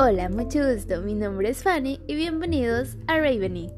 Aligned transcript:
Hola, 0.00 0.28
mucho 0.28 0.60
gusto. 0.60 1.00
Mi 1.00 1.12
nombre 1.12 1.48
es 1.48 1.64
Fanny 1.64 2.00
y 2.06 2.14
bienvenidos 2.14 2.96
a 3.08 3.16
Raveny. 3.16 3.68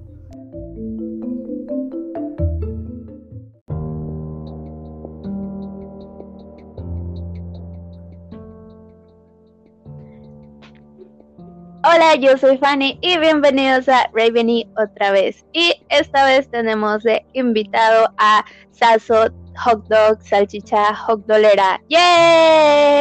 Hola, 11.83 12.17
yo 12.17 12.37
soy 12.37 12.59
Fanny 12.59 12.99
y 13.01 13.17
bienvenidos 13.17 13.89
a 13.89 14.11
Raveny 14.13 14.71
otra 14.77 15.13
vez. 15.13 15.43
Y 15.55 15.73
esta 15.89 16.27
vez 16.27 16.51
tenemos 16.51 17.03
de 17.03 17.25
invitado 17.33 18.13
a 18.19 18.45
Sasso 18.73 19.31
Hot 19.65 19.89
Dog 19.89 20.21
Salchicha 20.23 20.95
Hot 20.95 21.25
Dolera. 21.25 21.81
¡Yay! 21.89 23.01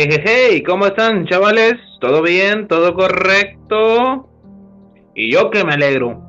Hey, 0.00 0.22
hey, 0.24 0.62
¿cómo 0.62 0.86
están, 0.86 1.26
chavales? 1.26 1.74
¿Todo 2.00 2.22
bien? 2.22 2.68
¿Todo 2.68 2.94
correcto? 2.94 4.28
Y 5.16 5.32
yo 5.32 5.50
que 5.50 5.64
me 5.64 5.74
alegro. 5.74 6.22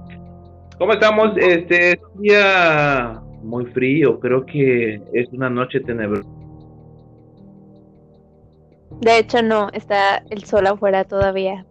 ¿Cómo 0.79 0.93
estamos? 0.93 1.37
Este 1.37 1.91
es 1.91 1.99
un 2.15 2.23
día 2.23 3.21
muy 3.43 3.67
frío, 3.67 4.19
creo 4.19 4.43
que 4.43 4.99
es 5.13 5.29
una 5.33 5.51
noche 5.51 5.81
tenebrosa. 5.81 6.27
De 9.01 9.19
hecho, 9.19 9.43
no, 9.43 9.69
está 9.73 10.23
el 10.31 10.43
sol 10.45 10.65
afuera 10.65 11.03
todavía. 11.03 11.63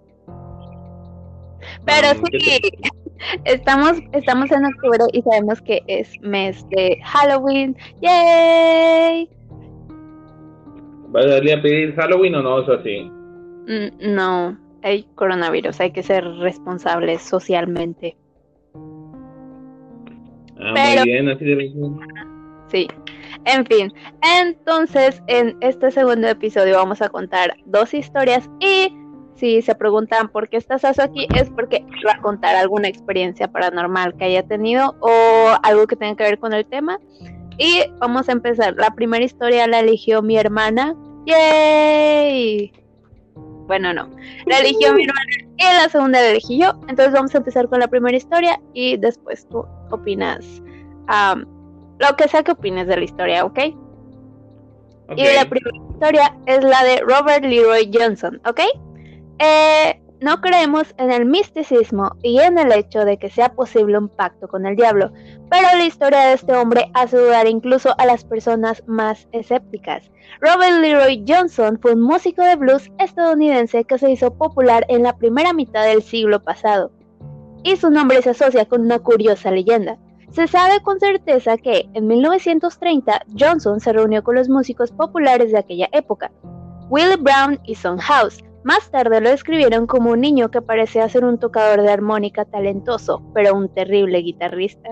Pero 1.84 2.14
Mm, 2.16 2.22
¿qué 2.30 2.38
sí, 2.38 2.60
estamos, 3.44 3.98
estamos 4.12 4.52
en 4.52 4.66
octubre 4.66 5.04
y 5.12 5.22
sabemos 5.22 5.60
que 5.62 5.82
es 5.88 6.12
mes 6.20 6.64
de 6.68 7.00
Halloween. 7.02 7.76
¡Yay! 8.00 9.28
¿Va 11.14 11.20
a 11.20 11.36
a 11.58 11.62
pedir 11.62 11.94
Halloween 11.94 12.34
o 12.36 12.42
no? 12.42 12.60
Eso 12.62 12.82
sí. 12.82 13.10
Mm, 13.66 14.14
No, 14.14 14.56
hay 14.82 15.04
coronavirus, 15.14 15.80
hay 15.80 15.90
que 15.92 16.02
ser 16.02 16.24
responsables 16.38 17.22
socialmente. 17.22 18.16
Ah, 20.60 20.72
Pero- 20.74 21.02
muy 21.02 21.10
bien, 21.12 21.28
así 21.28 21.44
debe. 21.44 21.72
Sí. 22.68 22.88
En 23.44 23.64
fin, 23.66 23.92
entonces 24.40 25.22
en 25.26 25.56
este 25.60 25.90
segundo 25.90 26.28
episodio 26.28 26.76
vamos 26.76 27.00
a 27.02 27.08
contar 27.08 27.54
dos 27.66 27.94
historias 27.94 28.50
y 28.60 28.92
si 29.34 29.62
se 29.62 29.74
preguntan 29.74 30.28
por 30.28 30.48
qué 30.48 30.56
está 30.56 30.78
Saso 30.78 31.02
aquí 31.02 31.28
es 31.36 31.48
porque 31.50 31.84
va 32.06 32.12
a 32.14 32.20
contar 32.20 32.56
alguna 32.56 32.88
experiencia 32.88 33.46
paranormal 33.48 34.16
que 34.16 34.24
haya 34.24 34.42
tenido 34.42 34.96
o 35.00 35.10
algo 35.62 35.86
que 35.86 35.94
tenga 35.96 36.16
que 36.16 36.24
ver 36.24 36.38
con 36.38 36.52
el 36.52 36.66
tema. 36.66 36.98
Y 37.58 37.82
vamos 37.98 38.28
a 38.28 38.32
empezar. 38.32 38.74
La 38.76 38.94
primera 38.94 39.24
historia 39.24 39.66
la 39.66 39.80
eligió 39.80 40.22
mi 40.22 40.36
hermana. 40.38 40.94
¡Yay! 41.26 42.72
Bueno, 43.66 43.92
no. 43.92 44.08
La 44.46 44.60
eligió 44.60 44.94
mi 44.94 45.04
hermana 45.04 45.48
y 45.58 45.62
la 45.62 45.88
segunda 45.88 46.20
la 46.20 46.30
elegí 46.30 46.58
yo. 46.58 46.70
Entonces 46.88 47.12
vamos 47.12 47.34
a 47.34 47.38
empezar 47.38 47.68
con 47.68 47.80
la 47.80 47.88
primera 47.88 48.16
historia 48.16 48.60
y 48.72 48.96
después 48.96 49.46
tú 49.48 49.66
opinas. 49.90 50.62
am, 51.08 51.46
lo 51.98 52.16
que 52.16 52.28
sea 52.28 52.42
que 52.42 52.52
opines 52.52 52.86
de 52.86 52.96
la 52.96 53.04
historia, 53.04 53.44
¿ok? 53.44 53.58
Ok. 55.08 55.18
Y 55.18 55.24
la 55.34 55.48
primera 55.48 55.76
historia 55.90 56.36
es 56.46 56.62
la 56.62 56.84
de 56.84 57.00
Robert 57.00 57.44
Leroy 57.44 57.90
Johnson, 57.92 58.40
¿ok? 58.46 58.60
Eh, 59.40 60.00
no 60.20 60.40
creemos 60.40 60.94
en 60.98 61.12
el 61.12 61.26
misticismo 61.26 62.12
y 62.22 62.40
en 62.40 62.58
el 62.58 62.72
hecho 62.72 63.04
de 63.04 63.18
que 63.18 63.30
sea 63.30 63.52
posible 63.52 63.98
un 63.98 64.08
pacto 64.08 64.48
con 64.48 64.66
el 64.66 64.76
diablo, 64.76 65.12
pero 65.50 65.68
la 65.76 65.84
historia 65.84 66.20
de 66.20 66.34
este 66.34 66.54
hombre 66.54 66.90
hace 66.94 67.16
dudar 67.16 67.46
incluso 67.46 67.94
a 67.98 68.06
las 68.06 68.24
personas 68.24 68.82
más 68.86 69.28
escépticas. 69.32 70.10
Robert 70.40 70.80
Leroy 70.80 71.24
Johnson 71.26 71.78
fue 71.80 71.92
un 71.92 72.02
músico 72.02 72.42
de 72.42 72.56
blues 72.56 72.90
estadounidense 72.98 73.84
que 73.84 73.98
se 73.98 74.10
hizo 74.10 74.34
popular 74.34 74.84
en 74.88 75.04
la 75.04 75.16
primera 75.16 75.52
mitad 75.52 75.84
del 75.84 76.02
siglo 76.02 76.42
pasado, 76.42 76.90
y 77.62 77.76
su 77.76 77.90
nombre 77.90 78.22
se 78.22 78.30
asocia 78.30 78.64
con 78.66 78.82
una 78.82 78.98
curiosa 78.98 79.50
leyenda. 79.50 79.98
Se 80.30 80.46
sabe 80.46 80.80
con 80.82 81.00
certeza 81.00 81.56
que 81.56 81.88
en 81.94 82.06
1930 82.06 83.22
Johnson 83.38 83.80
se 83.80 83.92
reunió 83.92 84.22
con 84.22 84.34
los 84.34 84.48
músicos 84.48 84.92
populares 84.92 85.52
de 85.52 85.58
aquella 85.58 85.88
época, 85.92 86.30
Willie 86.90 87.16
Brown 87.16 87.58
y 87.64 87.74
Son 87.74 87.98
House. 87.98 88.42
Más 88.64 88.90
tarde 88.90 89.20
lo 89.20 89.30
describieron 89.30 89.86
como 89.86 90.10
un 90.10 90.20
niño 90.20 90.50
que 90.50 90.62
parecía 90.62 91.08
ser 91.08 91.24
un 91.24 91.38
tocador 91.38 91.82
de 91.82 91.90
armónica 91.90 92.44
talentoso, 92.44 93.22
pero 93.34 93.54
un 93.54 93.72
terrible 93.72 94.18
guitarrista. 94.18 94.90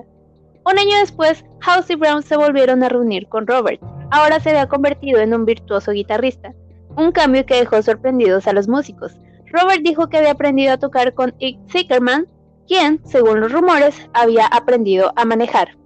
Un 0.64 0.78
año 0.78 0.96
después, 0.98 1.44
House 1.60 1.90
y 1.90 1.94
Brown 1.96 2.22
se 2.22 2.36
volvieron 2.36 2.82
a 2.82 2.88
reunir 2.88 3.28
con 3.28 3.46
Robert. 3.46 3.80
Ahora 4.10 4.40
se 4.40 4.50
había 4.50 4.68
convertido 4.68 5.20
en 5.20 5.34
un 5.34 5.44
virtuoso 5.44 5.92
guitarrista, 5.92 6.54
un 6.96 7.12
cambio 7.12 7.44
que 7.44 7.56
dejó 7.56 7.82
sorprendidos 7.82 8.46
a 8.46 8.52
los 8.52 8.68
músicos. 8.68 9.18
Robert 9.52 9.82
dijo 9.82 10.08
que 10.08 10.18
había 10.18 10.32
aprendido 10.32 10.72
a 10.72 10.78
tocar 10.78 11.14
con 11.14 11.34
Ike 11.40 11.60
Zickerman, 11.70 12.26
quien, 12.66 13.00
según 13.04 13.40
los 13.40 13.52
rumores, 13.52 14.08
había 14.12 14.46
aprendido 14.46 15.12
a 15.16 15.24
manejar. 15.24 15.76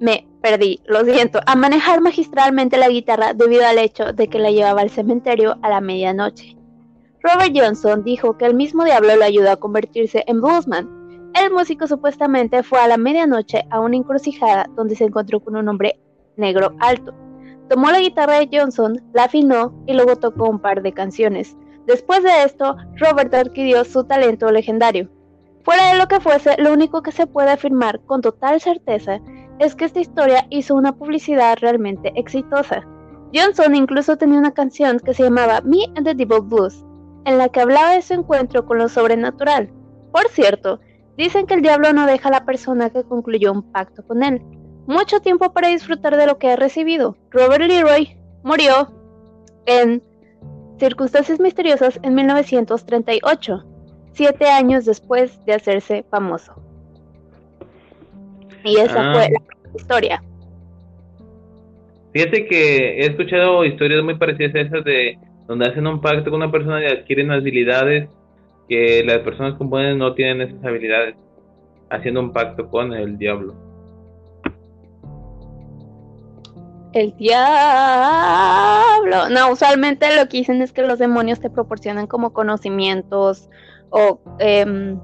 Me 0.00 0.26
perdí, 0.44 0.78
lo 0.84 1.02
siento, 1.06 1.40
a 1.46 1.56
manejar 1.56 2.02
magistralmente 2.02 2.76
la 2.76 2.90
guitarra 2.90 3.32
debido 3.32 3.66
al 3.66 3.78
hecho 3.78 4.12
de 4.12 4.28
que 4.28 4.38
la 4.38 4.50
llevaba 4.50 4.82
al 4.82 4.90
cementerio 4.90 5.56
a 5.62 5.70
la 5.70 5.80
medianoche. 5.80 6.54
Robert 7.22 7.54
Johnson 7.56 8.04
dijo 8.04 8.36
que 8.36 8.44
el 8.44 8.52
mismo 8.52 8.84
diablo 8.84 9.16
lo 9.16 9.24
ayudó 9.24 9.52
a 9.52 9.56
convertirse 9.56 10.22
en 10.26 10.42
bluesman. 10.42 11.30
El 11.32 11.50
músico 11.50 11.86
supuestamente 11.86 12.62
fue 12.62 12.78
a 12.78 12.88
la 12.88 12.98
medianoche 12.98 13.64
a 13.70 13.80
una 13.80 13.96
encrucijada 13.96 14.66
donde 14.76 14.96
se 14.96 15.04
encontró 15.04 15.40
con 15.40 15.56
un 15.56 15.66
hombre 15.66 15.98
negro 16.36 16.76
alto. 16.80 17.14
Tomó 17.70 17.90
la 17.90 18.00
guitarra 18.00 18.38
de 18.38 18.50
Johnson, 18.52 19.02
la 19.14 19.24
afinó 19.24 19.72
y 19.86 19.94
luego 19.94 20.16
tocó 20.16 20.50
un 20.50 20.58
par 20.58 20.82
de 20.82 20.92
canciones. 20.92 21.56
Después 21.86 22.22
de 22.22 22.42
esto, 22.44 22.76
Robert 22.96 23.32
adquirió 23.32 23.82
su 23.84 24.04
talento 24.04 24.52
legendario. 24.52 25.08
Fuera 25.62 25.94
de 25.94 25.98
lo 25.98 26.06
que 26.06 26.20
fuese, 26.20 26.54
lo 26.58 26.70
único 26.70 27.02
que 27.02 27.12
se 27.12 27.26
puede 27.26 27.50
afirmar 27.50 27.98
con 28.00 28.20
total 28.20 28.60
certeza 28.60 29.22
es 29.58 29.74
que 29.74 29.84
esta 29.84 30.00
historia 30.00 30.46
hizo 30.50 30.74
una 30.74 30.92
publicidad 30.92 31.58
realmente 31.60 32.12
exitosa. 32.16 32.86
Johnson 33.34 33.74
incluso 33.74 34.16
tenía 34.16 34.38
una 34.38 34.54
canción 34.54 35.00
que 35.00 35.14
se 35.14 35.24
llamaba 35.24 35.60
Me 35.62 35.84
and 35.96 36.04
the 36.04 36.14
Devil 36.14 36.42
Blues, 36.42 36.84
en 37.24 37.38
la 37.38 37.48
que 37.48 37.60
hablaba 37.60 37.92
de 37.92 38.02
su 38.02 38.14
encuentro 38.14 38.64
con 38.66 38.78
lo 38.78 38.88
sobrenatural. 38.88 39.70
Por 40.12 40.28
cierto, 40.28 40.80
dicen 41.16 41.46
que 41.46 41.54
el 41.54 41.62
diablo 41.62 41.92
no 41.92 42.06
deja 42.06 42.28
a 42.28 42.32
la 42.32 42.44
persona 42.44 42.90
que 42.90 43.04
concluyó 43.04 43.52
un 43.52 43.62
pacto 43.72 44.06
con 44.06 44.22
él 44.22 44.42
mucho 44.86 45.20
tiempo 45.20 45.52
para 45.52 45.68
disfrutar 45.68 46.16
de 46.16 46.26
lo 46.26 46.38
que 46.38 46.50
ha 46.50 46.56
recibido. 46.56 47.16
Robert 47.30 47.64
Leroy 47.64 48.16
murió 48.42 48.92
en 49.66 50.02
circunstancias 50.78 51.40
misteriosas 51.40 51.98
en 52.02 52.14
1938, 52.14 53.64
siete 54.12 54.48
años 54.48 54.84
después 54.84 55.44
de 55.46 55.54
hacerse 55.54 56.04
famoso. 56.10 56.63
Y 58.64 58.76
esa 58.76 59.10
Ah. 59.10 59.14
fue 59.14 59.28
la 59.30 59.40
historia. 59.76 60.22
Fíjate 62.12 62.46
que 62.46 63.00
he 63.00 63.06
escuchado 63.06 63.64
historias 63.64 64.02
muy 64.04 64.14
parecidas 64.16 64.54
a 64.54 64.60
esas 64.60 64.84
de 64.84 65.18
donde 65.46 65.66
hacen 65.66 65.86
un 65.86 66.00
pacto 66.00 66.30
con 66.30 66.40
una 66.42 66.50
persona 66.50 66.82
y 66.82 66.86
adquieren 66.86 67.30
habilidades 67.30 68.08
que 68.68 69.02
las 69.04 69.18
personas 69.18 69.54
comunes 69.58 69.96
no 69.96 70.14
tienen 70.14 70.40
esas 70.48 70.64
habilidades, 70.64 71.16
haciendo 71.90 72.20
un 72.20 72.32
pacto 72.32 72.68
con 72.70 72.92
el 72.94 73.18
diablo. 73.18 73.54
El 76.92 77.14
diablo. 77.16 77.38
No, 79.30 79.50
usualmente 79.52 80.06
lo 80.16 80.28
que 80.28 80.38
dicen 80.38 80.62
es 80.62 80.72
que 80.72 80.82
los 80.82 80.98
demonios 81.00 81.40
te 81.40 81.50
proporcionan 81.50 82.06
como 82.06 82.32
conocimientos 82.32 83.50
o, 83.90 84.20
em, 84.38 84.98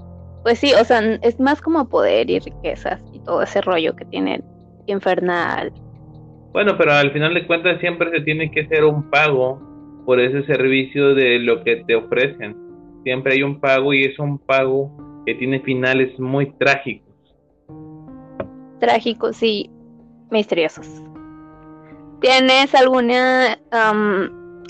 pues 0.44 0.60
sí, 0.60 0.72
o 0.80 0.84
sea, 0.84 1.00
es 1.22 1.40
más 1.40 1.60
como 1.60 1.88
poder 1.88 2.30
y 2.30 2.38
riquezas 2.38 3.02
todo 3.30 3.42
ese 3.42 3.60
rollo 3.60 3.94
que 3.94 4.04
tiene 4.06 4.42
infernal. 4.86 5.72
Bueno, 6.52 6.76
pero 6.76 6.94
al 6.94 7.12
final 7.12 7.32
de 7.32 7.46
cuentas 7.46 7.78
siempre 7.78 8.10
se 8.10 8.22
tiene 8.22 8.50
que 8.50 8.62
hacer 8.62 8.84
un 8.84 9.08
pago 9.08 9.62
por 10.04 10.18
ese 10.18 10.42
servicio 10.46 11.14
de 11.14 11.38
lo 11.38 11.62
que 11.62 11.84
te 11.86 11.94
ofrecen. 11.94 12.56
Siempre 13.04 13.34
hay 13.34 13.44
un 13.44 13.60
pago 13.60 13.94
y 13.94 14.02
es 14.02 14.18
un 14.18 14.36
pago 14.36 14.90
que 15.24 15.36
tiene 15.36 15.60
finales 15.60 16.18
muy 16.18 16.50
trágicos. 16.58 17.06
trágicos 18.80 19.40
y 19.44 19.70
misteriosos. 20.30 20.88
¿Tienes 22.20 22.74
alguna 22.74 23.58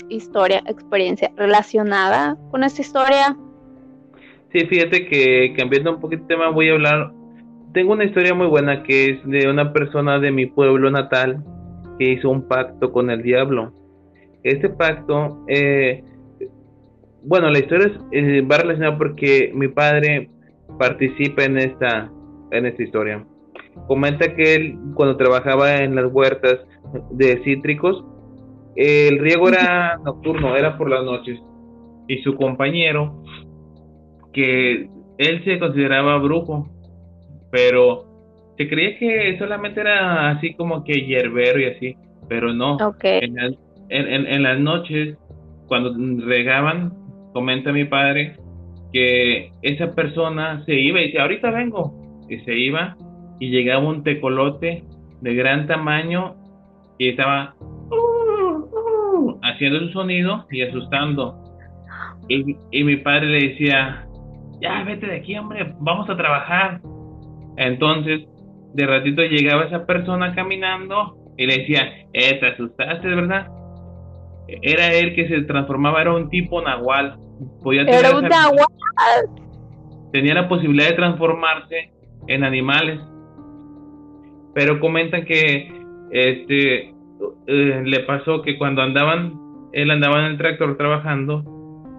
historia, 0.09 0.61
experiencia 0.67 1.31
relacionada 1.35 2.37
con 2.51 2.63
esta 2.63 2.81
historia? 2.81 3.35
Sí, 4.51 4.67
fíjate 4.67 5.07
que 5.07 5.55
cambiando 5.57 5.93
un 5.93 5.99
poquito 5.99 6.21
de 6.23 6.27
tema 6.27 6.49
voy 6.49 6.69
a 6.69 6.73
hablar. 6.73 7.20
Tengo 7.73 7.93
una 7.93 8.03
historia 8.03 8.33
muy 8.33 8.47
buena 8.47 8.83
que 8.83 9.11
es 9.11 9.25
de 9.25 9.49
una 9.49 9.71
persona 9.71 10.19
de 10.19 10.31
mi 10.31 10.45
pueblo 10.45 10.91
natal 10.91 11.43
que 11.97 12.11
hizo 12.11 12.29
un 12.29 12.47
pacto 12.47 12.91
con 12.91 13.09
el 13.09 13.21
diablo. 13.21 13.71
Este 14.43 14.69
pacto, 14.69 15.45
eh, 15.47 16.03
bueno, 17.23 17.49
la 17.49 17.59
historia 17.59 17.87
es, 17.87 17.99
eh, 18.11 18.41
va 18.41 18.57
relacionada 18.57 18.97
porque 18.97 19.51
mi 19.53 19.67
padre 19.67 20.29
participa 20.77 21.43
en 21.43 21.57
esta, 21.57 22.11
en 22.51 22.65
esta 22.65 22.83
historia. 22.83 23.25
Comenta 23.87 24.35
que 24.35 24.55
él 24.55 24.77
cuando 24.95 25.15
trabajaba 25.15 25.77
en 25.77 25.95
las 25.95 26.11
huertas 26.11 26.59
de 27.11 27.41
cítricos 27.43 28.03
el 28.75 29.19
riego 29.19 29.49
era 29.49 29.97
nocturno, 30.03 30.55
era 30.55 30.77
por 30.77 30.89
las 30.89 31.03
noches. 31.03 31.39
Y 32.07 32.17
su 32.23 32.35
compañero, 32.35 33.23
que 34.33 34.89
él 35.17 35.43
se 35.43 35.59
consideraba 35.59 36.17
brujo, 36.17 36.67
pero 37.51 38.05
se 38.57 38.67
creía 38.67 38.97
que 38.97 39.37
solamente 39.37 39.81
era 39.81 40.31
así 40.31 40.53
como 40.53 40.83
que 40.83 41.05
hierbero 41.05 41.59
y 41.59 41.65
así, 41.65 41.95
pero 42.27 42.53
no. 42.53 42.77
En, 43.03 43.37
en, 44.25 44.43
las 44.43 44.57
noches, 44.59 45.17
cuando 45.67 45.93
regaban, 46.25 46.93
comenta 47.33 47.73
mi 47.73 47.85
padre, 47.85 48.37
que 48.93 49.51
esa 49.61 49.93
persona 49.93 50.63
se 50.65 50.75
iba 50.75 51.01
y 51.01 51.07
dice, 51.07 51.19
ahorita 51.19 51.51
vengo, 51.51 51.93
y 52.29 52.39
se 52.39 52.57
iba 52.57 52.95
y 53.39 53.49
llegaba 53.49 53.87
un 53.87 54.03
tecolote 54.03 54.83
de 55.19 55.35
gran 55.35 55.67
tamaño 55.67 56.35
y 56.97 57.09
estaba 57.09 57.55
haciendo 59.43 59.79
su 59.79 59.89
sonido 59.89 60.45
y 60.51 60.61
asustando. 60.61 61.37
Y, 62.27 62.55
y, 62.71 62.83
mi 62.83 62.97
padre 62.97 63.27
le 63.27 63.47
decía, 63.49 64.07
ya 64.61 64.83
vete 64.83 65.07
de 65.07 65.17
aquí, 65.17 65.35
hombre, 65.35 65.73
vamos 65.79 66.09
a 66.09 66.15
trabajar. 66.15 66.79
Entonces, 67.57 68.21
de 68.73 68.87
ratito 68.87 69.21
llegaba 69.23 69.65
esa 69.65 69.85
persona 69.85 70.33
caminando 70.33 71.17
y 71.37 71.45
le 71.45 71.57
decía, 71.57 72.07
eh, 72.13 72.39
te 72.39 72.47
asustaste, 72.47 73.07
¿verdad? 73.07 73.47
Era 74.47 74.93
él 74.93 75.15
que 75.15 75.27
se 75.27 75.41
transformaba, 75.43 76.01
era 76.01 76.13
un 76.13 76.29
tipo 76.29 76.61
nahual. 76.61 77.17
Podía 77.63 77.83
era 77.83 78.17
un 78.17 78.23
nahual. 78.23 78.65
Tenía 80.11 80.33
la 80.33 80.49
posibilidad 80.49 80.89
de 80.89 80.95
transformarse 80.95 81.91
en 82.27 82.43
animales. 82.43 82.99
Pero 84.53 84.79
comentan 84.79 85.25
que 85.25 85.71
este 86.11 86.89
eh, 87.47 87.81
le 87.85 87.99
pasó 88.01 88.41
que 88.41 88.57
cuando 88.57 88.81
andaban, 88.81 89.39
él 89.71 89.89
andaba 89.91 90.19
en 90.19 90.31
el 90.31 90.37
tractor 90.37 90.77
trabajando, 90.77 91.43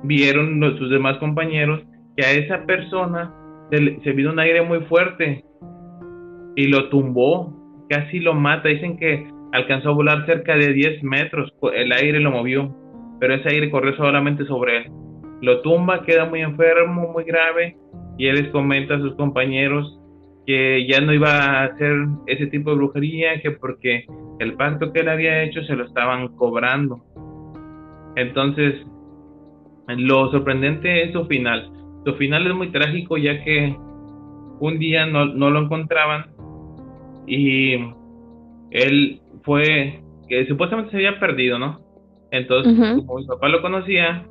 vieron 0.03 0.61
sus 0.79 0.91
demás 0.91 1.17
compañeros 1.19 1.81
que 2.17 2.25
a 2.27 2.33
esa 2.33 2.67
persona 2.67 3.35
se, 3.73 4.13
vino 4.13 4.33
un 4.33 4.39
aire 4.39 4.63
muy 4.63 4.81
fuerte 4.81 5.45
y 6.57 6.67
lo 6.67 6.91
tumbó, 6.91 7.87
casi 7.89 8.21
lo 8.21 8.35
mata. 8.35 8.69
Dicen 8.69 8.99
que 8.99 9.27
alcanzó 9.53 9.91
a 9.91 9.95
volar 9.95 10.27
cerca 10.27 10.57
de 10.57 10.73
10 10.73 11.03
metros, 11.03 11.53
el 11.75 11.93
aire 11.93 12.21
lo 12.21 12.31
movió, 12.31 12.75
pero 13.19 13.35
ese 13.35 13.49
aire 13.49 13.71
corrió 13.71 13.97
solamente 13.97 14.45
sobre 14.45 14.79
él. 14.79 14.93
Lo 15.41 15.63
tumba, 15.63 16.03
queda 16.05 16.27
muy 16.27 16.43
enfermo, 16.43 17.11
muy 17.13 17.25
grave, 17.25 17.77
y 18.19 18.27
él 18.27 18.37
les 18.37 18.49
comenta 18.49 18.95
a 18.95 19.01
sus 19.01 19.15
compañeros 19.17 19.99
que 20.47 20.87
ya 20.87 21.01
no 21.01 21.13
iba 21.13 21.31
a 21.31 21.65
hacer 21.65 21.93
ese 22.27 22.47
tipo 22.49 22.71
de 22.71 22.77
brujería, 22.77 23.41
que 23.41 23.53
porque 23.53 24.05
el 24.39 24.55
pacto 24.55 24.93
que 24.93 25.01
él 25.01 25.09
había 25.09 25.43
hecho 25.45 25.63
se 25.63 25.75
lo 25.75 25.85
estaban 25.85 26.29
cobrando. 26.37 27.05
Entonces, 28.17 28.75
lo 29.89 30.31
sorprendente 30.31 31.05
es 31.05 31.13
su 31.13 31.25
final. 31.27 31.82
Su 32.05 32.15
final 32.15 32.47
es 32.47 32.55
muy 32.55 32.71
trágico 32.71 33.17
ya 33.17 33.43
que 33.45 33.77
un 34.61 34.79
día 34.79 35.07
no, 35.07 35.27
no 35.27 35.51
lo 35.51 35.61
encontraban 35.61 36.27
y 37.27 37.75
él 38.71 39.21
fue, 39.43 40.01
que 40.29 40.47
supuestamente 40.47 40.91
se 40.91 40.97
había 40.99 41.21
perdido, 41.21 41.59
¿no? 41.59 41.81
Entonces, 42.31 42.75
como 43.07 43.19
mi 43.19 43.27
papá 43.27 43.49
lo 43.49 43.61
conocía, 43.61 44.25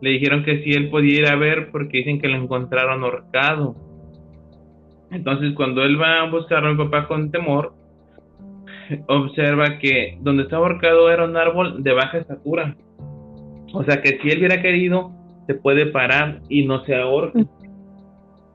le 0.00 0.10
dijeron 0.10 0.44
que 0.44 0.62
si 0.62 0.72
él 0.72 0.90
podía 0.90 1.20
ir 1.20 1.26
a 1.28 1.36
ver 1.36 1.70
porque 1.70 1.98
dicen 1.98 2.20
que 2.20 2.28
lo 2.28 2.36
encontraron 2.36 3.04
ahorcado. 3.04 3.76
Entonces, 5.10 5.54
cuando 5.54 5.82
él 5.84 6.00
va 6.00 6.22
a 6.22 6.30
buscar 6.30 6.64
a 6.64 6.72
mi 6.72 6.76
papá 6.76 7.06
con 7.06 7.30
temor, 7.30 7.74
observa 9.06 9.78
que 9.78 10.18
donde 10.20 10.44
estaba 10.44 10.66
ahorcado 10.66 11.10
era 11.10 11.24
un 11.24 11.36
árbol 11.36 11.82
de 11.82 11.92
baja 11.92 12.18
estatura. 12.18 12.76
O 13.72 13.84
sea 13.84 14.00
que 14.02 14.18
si 14.20 14.30
él 14.30 14.38
hubiera 14.38 14.60
querido, 14.60 15.12
se 15.48 15.54
puede 15.54 15.86
parar 15.86 16.42
y 16.50 16.66
no 16.66 16.84
se 16.84 16.94
ahorca. 16.94 17.40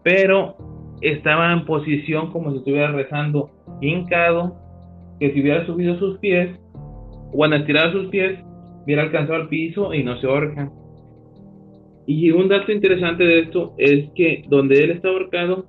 Pero 0.04 0.56
estaba 1.02 1.52
en 1.52 1.66
posición 1.66 2.32
como 2.32 2.52
si 2.52 2.60
estuviera 2.60 2.92
rezando, 2.92 3.50
hincado, 3.82 4.56
que 5.20 5.34
si 5.34 5.42
hubiera 5.42 5.66
subido 5.66 5.98
sus 5.98 6.20
pies, 6.20 6.56
o 7.34 7.46
estirado 7.48 7.92
sus 7.94 8.08
pies, 8.10 8.40
hubiera 8.84 9.02
alcanzado 9.02 9.42
el 9.42 9.48
piso 9.48 9.92
y 9.92 10.04
no 10.04 10.20
se 10.22 10.28
ahorca. 10.28 10.72
Y 12.06 12.30
un 12.30 12.48
dato 12.48 12.72
interesante 12.72 13.24
de 13.24 13.40
esto 13.40 13.74
es 13.78 14.12
que 14.14 14.46
donde 14.48 14.84
él 14.84 14.92
está 14.92 15.08
ahorcado, 15.08 15.66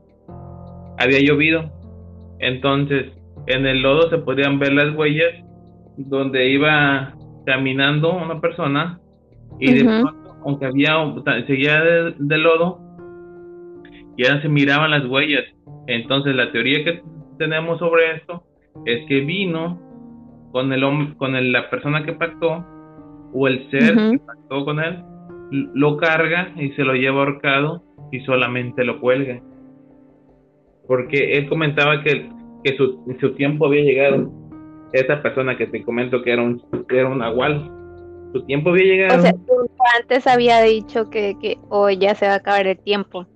había 0.99 1.21
llovido. 1.21 1.73
Entonces, 2.39 3.07
en 3.47 3.65
el 3.65 3.81
lodo 3.81 4.11
se 4.11 4.19
podían 4.19 4.59
ver 4.59 4.75
las 4.75 4.95
huellas 4.95 5.33
donde 5.97 6.51
iba 6.51 7.15
caminando 7.47 8.13
una 8.15 8.41
persona 8.43 9.01
y 9.59 9.73
de 9.73 9.85
pronto, 9.85 10.24
aunque 10.45 10.67
había 10.67 10.95
seguía 11.47 11.83
de 11.83 12.39
lodo, 12.39 12.81
ya 14.17 14.41
se 14.43 14.49
miraban 14.49 14.91
las 14.91 15.07
huellas. 15.07 15.45
Entonces 15.87 16.35
la 16.35 16.53
teoría 16.53 16.85
que 16.85 17.03
tenemos 17.39 17.79
sobre 17.79 18.17
esto 18.17 18.45
es 18.87 19.07
que 19.07 19.21
vino 19.21 19.81
con 20.53 20.73
el 20.73 21.17
con 21.17 21.53
la 21.53 21.71
persona 21.71 22.05
que 22.05 22.13
pactó 22.13 22.65
o 23.33 23.49
el 23.49 23.69
ser 23.71 23.95
que 23.97 24.21
pactó 24.25 24.65
con 24.65 24.79
él, 24.81 25.03
lo 25.51 25.97
carga 25.97 26.53
y 26.57 26.71
se 26.71 26.85
lo 26.85 26.95
lleva 26.95 27.21
ahorcado 27.21 27.83
y 28.13 28.21
solamente 28.21 28.85
lo 28.85 29.01
cuelga. 29.01 29.41
Porque 30.87 31.37
él 31.39 31.49
comentaba 31.49 32.03
que, 32.03 32.29
que 32.63 32.77
su, 32.77 33.05
su 33.21 33.35
tiempo 33.35 33.67
había 33.67 33.83
llegado. 33.83 34.31
Esa 34.93 35.21
persona 35.23 35.57
que 35.57 35.67
te 35.67 35.83
comento 35.83 36.23
que 36.23 36.33
era 36.33 36.43
un, 36.43 36.63
era 36.89 37.09
un 37.09 37.21
agual, 37.21 37.69
su 38.35 38.43
tiempo 38.43 38.71
había 38.71 38.85
llegado. 38.85 39.19
O 39.21 39.23
sea, 39.23 39.33
antes 40.01 40.27
había 40.27 40.61
dicho 40.63 41.09
que, 41.09 41.37
que 41.41 41.57
hoy 41.69 41.99
ya 41.99 42.17
se 42.17 42.27
va 42.27 42.33
a 42.33 42.37
acabar 42.37 42.67
el 42.67 42.79
tiempo. 42.79 43.27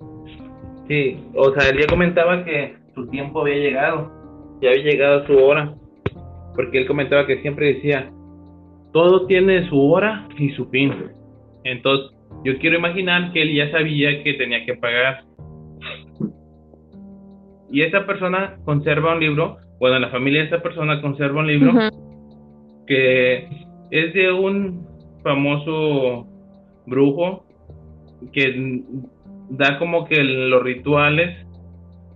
Sí, 0.88 1.22
o 1.34 1.52
sea, 1.52 1.68
él 1.68 1.78
ya 1.78 1.86
comentaba 1.86 2.44
que 2.44 2.74
su 2.96 3.06
tiempo 3.06 3.42
había 3.42 3.58
llegado, 3.58 4.10
ya 4.60 4.70
había 4.70 4.82
llegado 4.82 5.24
su 5.26 5.38
hora, 5.38 5.72
porque 6.56 6.78
él 6.78 6.86
comentaba 6.88 7.28
que 7.28 7.40
siempre 7.42 7.74
decía, 7.74 8.10
todo 8.92 9.26
tiene 9.26 9.68
su 9.68 9.80
hora 9.92 10.26
y 10.36 10.50
su 10.50 10.66
fin. 10.66 10.92
Entonces, 11.62 12.16
yo 12.44 12.58
quiero 12.58 12.78
imaginar 12.78 13.32
que 13.32 13.42
él 13.42 13.54
ya 13.54 13.70
sabía 13.70 14.24
que 14.24 14.34
tenía 14.34 14.64
que 14.66 14.74
pagar. 14.74 15.22
Y 17.70 17.82
esa 17.82 18.04
persona 18.04 18.56
conserva 18.64 19.14
un 19.14 19.20
libro, 19.20 19.58
bueno, 19.78 20.00
la 20.00 20.08
familia 20.08 20.40
de 20.40 20.46
esa 20.48 20.60
persona 20.60 21.00
conserva 21.00 21.38
un 21.38 21.46
libro 21.46 21.72
que 22.86 23.48
es 23.90 24.14
de 24.14 24.32
un 24.32 24.87
famoso 25.22 26.26
brujo 26.86 27.44
que 28.32 28.82
da 29.50 29.78
como 29.78 30.06
que 30.06 30.22
los 30.22 30.62
rituales 30.62 31.46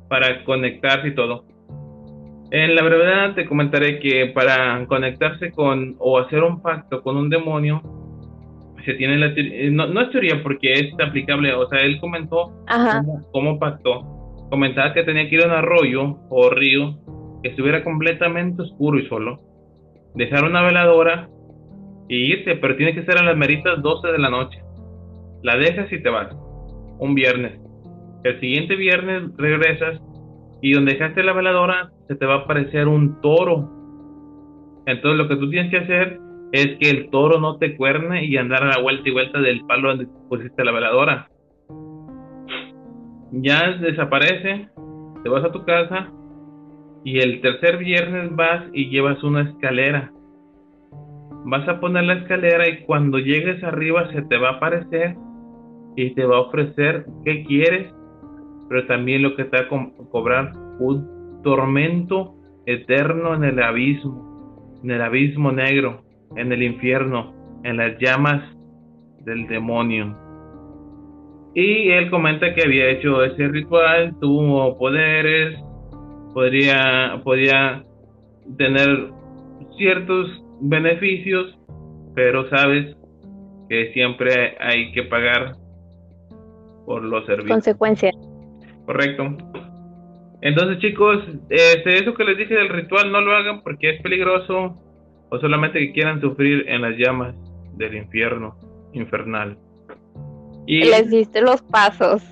para 0.08 0.44
conectarse 0.44 1.08
y 1.08 1.14
todo. 1.14 1.44
En 2.50 2.74
la 2.74 2.82
brevedad 2.82 3.34
te 3.34 3.46
comentaré 3.46 3.98
que 3.98 4.26
para 4.26 4.84
conectarse 4.86 5.52
con 5.52 5.96
o 5.98 6.18
hacer 6.18 6.42
un 6.42 6.60
pacto 6.60 7.02
con 7.02 7.16
un 7.16 7.30
demonio, 7.30 7.82
se 8.84 8.94
tiene 8.94 9.16
la 9.16 9.32
no, 9.70 9.86
no 9.86 10.00
es 10.02 10.10
teoría 10.10 10.42
porque 10.42 10.72
es 10.72 10.92
aplicable, 11.02 11.54
o 11.54 11.66
sea, 11.68 11.80
él 11.80 11.98
comentó 12.00 12.52
cómo, 13.32 13.58
pactó. 13.58 14.02
Comentaba 14.50 14.92
que 14.92 15.02
tenía 15.02 15.28
que 15.30 15.36
ir 15.36 15.44
a 15.44 15.46
un 15.46 15.52
arroyo 15.52 16.18
o 16.28 16.50
río 16.50 16.98
que 17.42 17.50
estuviera 17.50 17.82
completamente 17.82 18.62
oscuro 18.62 18.98
y 18.98 19.06
solo. 19.08 19.40
Dejar 20.14 20.44
una 20.44 20.60
veladora 20.60 21.30
y 22.12 22.32
irse, 22.34 22.56
pero 22.56 22.76
tiene 22.76 22.94
que 22.94 23.04
ser 23.04 23.16
a 23.16 23.22
las 23.22 23.38
meritas 23.38 23.80
12 23.80 24.08
de 24.08 24.18
la 24.18 24.28
noche. 24.28 24.62
La 25.42 25.56
dejas 25.56 25.90
y 25.90 26.02
te 26.02 26.10
vas 26.10 26.28
un 26.98 27.14
viernes. 27.14 27.58
El 28.22 28.38
siguiente 28.38 28.76
viernes 28.76 29.30
regresas 29.38 29.98
y 30.60 30.74
donde 30.74 30.92
dejaste 30.92 31.22
la 31.22 31.32
veladora 31.32 31.90
se 32.08 32.14
te 32.16 32.26
va 32.26 32.34
a 32.34 32.38
aparecer 32.40 32.86
un 32.86 33.18
toro. 33.22 33.70
Entonces 34.84 35.18
lo 35.18 35.26
que 35.26 35.36
tú 35.36 35.48
tienes 35.48 35.70
que 35.70 35.78
hacer 35.78 36.20
es 36.52 36.76
que 36.78 36.90
el 36.90 37.08
toro 37.08 37.40
no 37.40 37.56
te 37.56 37.76
cuerne 37.76 38.26
y 38.26 38.36
andar 38.36 38.62
a 38.62 38.76
la 38.76 38.82
vuelta 38.82 39.08
y 39.08 39.12
vuelta 39.12 39.40
del 39.40 39.64
palo 39.64 39.88
donde 39.88 40.06
pusiste 40.28 40.64
la 40.64 40.72
veladora. 40.72 41.30
Ya 43.30 43.72
desaparece, 43.78 44.68
te 45.22 45.28
vas 45.30 45.44
a 45.44 45.50
tu 45.50 45.64
casa 45.64 46.12
y 47.04 47.20
el 47.20 47.40
tercer 47.40 47.78
viernes 47.78 48.36
vas 48.36 48.64
y 48.74 48.90
llevas 48.90 49.22
una 49.22 49.48
escalera. 49.48 50.12
Vas 51.44 51.68
a 51.68 51.80
poner 51.80 52.04
la 52.04 52.14
escalera 52.14 52.68
y 52.68 52.82
cuando 52.84 53.18
llegues 53.18 53.62
arriba 53.64 54.10
se 54.12 54.22
te 54.22 54.38
va 54.38 54.50
a 54.50 54.52
aparecer 54.54 55.16
y 55.96 56.14
te 56.14 56.24
va 56.24 56.36
a 56.36 56.40
ofrecer 56.40 57.06
qué 57.24 57.44
quieres, 57.44 57.92
pero 58.68 58.86
también 58.86 59.22
lo 59.22 59.34
que 59.34 59.44
te 59.44 59.56
va 59.56 59.64
a 59.64 60.08
cobrar 60.10 60.52
un 60.78 61.40
tormento 61.42 62.34
eterno 62.66 63.34
en 63.34 63.44
el 63.44 63.62
abismo, 63.62 64.80
en 64.82 64.90
el 64.92 65.02
abismo 65.02 65.52
negro, 65.52 66.02
en 66.36 66.52
el 66.52 66.62
infierno, 66.62 67.34
en 67.64 67.76
las 67.76 67.98
llamas 67.98 68.42
del 69.24 69.46
demonio. 69.48 70.16
Y 71.54 71.90
él 71.90 72.08
comenta 72.10 72.54
que 72.54 72.62
había 72.62 72.88
hecho 72.88 73.22
ese 73.24 73.48
ritual, 73.48 74.14
tuvo 74.20 74.78
poderes, 74.78 75.58
podría, 76.32 77.20
podía 77.22 77.84
tener 78.56 79.10
ciertos 79.76 80.42
beneficios, 80.62 81.58
pero 82.14 82.48
sabes 82.48 82.96
que 83.68 83.92
siempre 83.92 84.56
hay 84.60 84.92
que 84.92 85.04
pagar 85.04 85.56
por 86.86 87.02
los 87.02 87.24
servicios. 87.26 87.52
Consecuencias. 87.52 88.14
Correcto. 88.86 89.36
Entonces, 90.40 90.78
chicos, 90.78 91.22
este, 91.48 91.94
eso 91.98 92.14
que 92.14 92.24
les 92.24 92.36
dije 92.36 92.54
del 92.54 92.68
ritual 92.68 93.12
no 93.12 93.20
lo 93.20 93.34
hagan 93.34 93.62
porque 93.62 93.90
es 93.90 94.02
peligroso 94.02 94.76
o 95.30 95.38
solamente 95.38 95.78
que 95.78 95.92
quieran 95.92 96.20
sufrir 96.20 96.64
en 96.68 96.82
las 96.82 96.96
llamas 96.96 97.34
del 97.76 97.94
infierno 97.94 98.56
infernal. 98.92 99.56
Y 100.66 100.84
les 100.84 101.10
diste 101.10 101.40
los 101.40 101.62
pasos. 101.62 102.22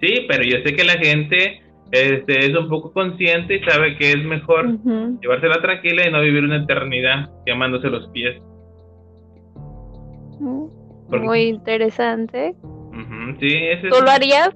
Sí, 0.00 0.26
pero 0.28 0.42
yo 0.42 0.56
sé 0.64 0.74
que 0.74 0.84
la 0.84 0.94
gente 0.94 1.62
este, 1.92 2.46
es 2.46 2.56
un 2.56 2.70
poco 2.70 2.90
consciente 2.90 3.56
y 3.56 3.64
sabe 3.70 3.96
que 3.98 4.12
es 4.12 4.24
mejor 4.24 4.78
llevársela 5.20 5.60
tranquila 5.60 6.08
y 6.08 6.10
no 6.10 6.22
vivir 6.22 6.42
una 6.42 6.56
eternidad 6.56 7.30
quemándose 7.44 7.90
los 7.90 8.08
pies. 8.08 8.40
Muy 10.40 11.42
interesante. 11.42 12.54
sí, 13.38 13.60
¿Tú 13.90 14.02
lo 14.02 14.10
harías? 14.10 14.50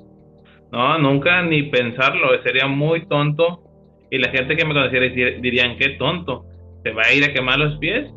No, 0.72 0.98
nunca 0.98 1.42
ni 1.42 1.64
pensarlo, 1.64 2.28
sería 2.42 2.66
muy 2.66 3.06
tonto. 3.06 3.62
Y 4.10 4.18
la 4.18 4.30
gente 4.30 4.56
que 4.56 4.64
me 4.64 4.72
conociera 4.72 5.06
dirían, 5.06 5.76
qué 5.76 5.90
tonto, 5.90 6.46
¿te 6.84 6.92
va 6.92 7.02
a 7.02 7.12
ir 7.12 7.24
a 7.24 7.32
quemar 7.34 7.58
los 7.58 7.76
pies? 7.78 8.10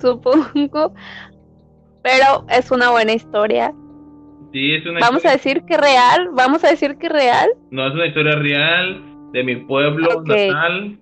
Supongo, 0.00 0.92
pero 2.02 2.46
es 2.50 2.70
una 2.72 2.90
buena 2.90 3.12
historia. 3.12 3.72
Sí, 4.52 4.74
es 4.74 4.86
una 4.86 5.00
Vamos 5.00 5.24
a 5.24 5.32
decir 5.32 5.62
que 5.66 5.76
real, 5.76 6.30
vamos 6.32 6.64
a 6.64 6.70
decir 6.70 6.96
que 6.98 7.08
real. 7.08 7.48
No, 7.70 7.86
es 7.86 7.94
una 7.94 8.06
historia 8.06 8.36
real 8.36 9.02
de 9.32 9.44
mi 9.44 9.56
pueblo 9.56 10.22
natal, 10.24 10.98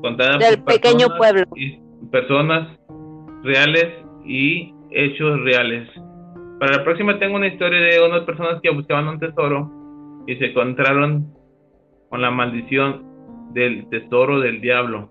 contada 0.00 0.38
del 0.38 0.62
pequeño 0.62 1.08
pueblo. 1.16 1.44
Y 1.56 1.80
personas 2.10 2.78
reales 3.42 3.88
y 4.24 4.72
hechos 4.90 5.40
reales. 5.40 5.88
Para 6.60 6.78
la 6.78 6.84
próxima 6.84 7.18
tengo 7.18 7.36
una 7.36 7.46
historia 7.46 7.80
de 7.80 8.00
unas 8.04 8.22
personas 8.22 8.60
que 8.62 8.70
buscaban 8.70 9.08
un 9.08 9.18
tesoro 9.18 9.70
y 10.26 10.36
se 10.36 10.46
encontraron 10.46 11.32
con 12.10 12.20
la 12.20 12.30
maldición 12.30 13.04
del 13.52 13.88
tesoro 13.88 14.40
del 14.40 14.60
diablo. 14.60 15.10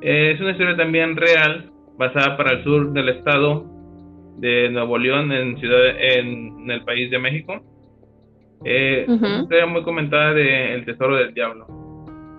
Es 0.00 0.40
una 0.40 0.52
historia 0.52 0.76
también 0.76 1.16
real, 1.16 1.70
basada 1.98 2.36
para 2.36 2.52
el 2.52 2.64
sur 2.64 2.92
del 2.92 3.08
estado 3.08 3.75
de 4.38 4.68
Nuevo 4.70 4.98
León, 4.98 5.32
en 5.32 5.58
ciudad, 5.58 5.88
en, 5.98 6.70
el 6.70 6.84
país 6.84 7.10
de 7.10 7.18
México. 7.18 7.60
Eh, 8.64 9.04
Una 9.08 9.40
historia 9.42 9.66
muy 9.66 9.82
comentada 9.82 10.32
de 10.32 10.74
El 10.74 10.84
tesoro 10.84 11.16
del 11.16 11.34
diablo. 11.34 11.66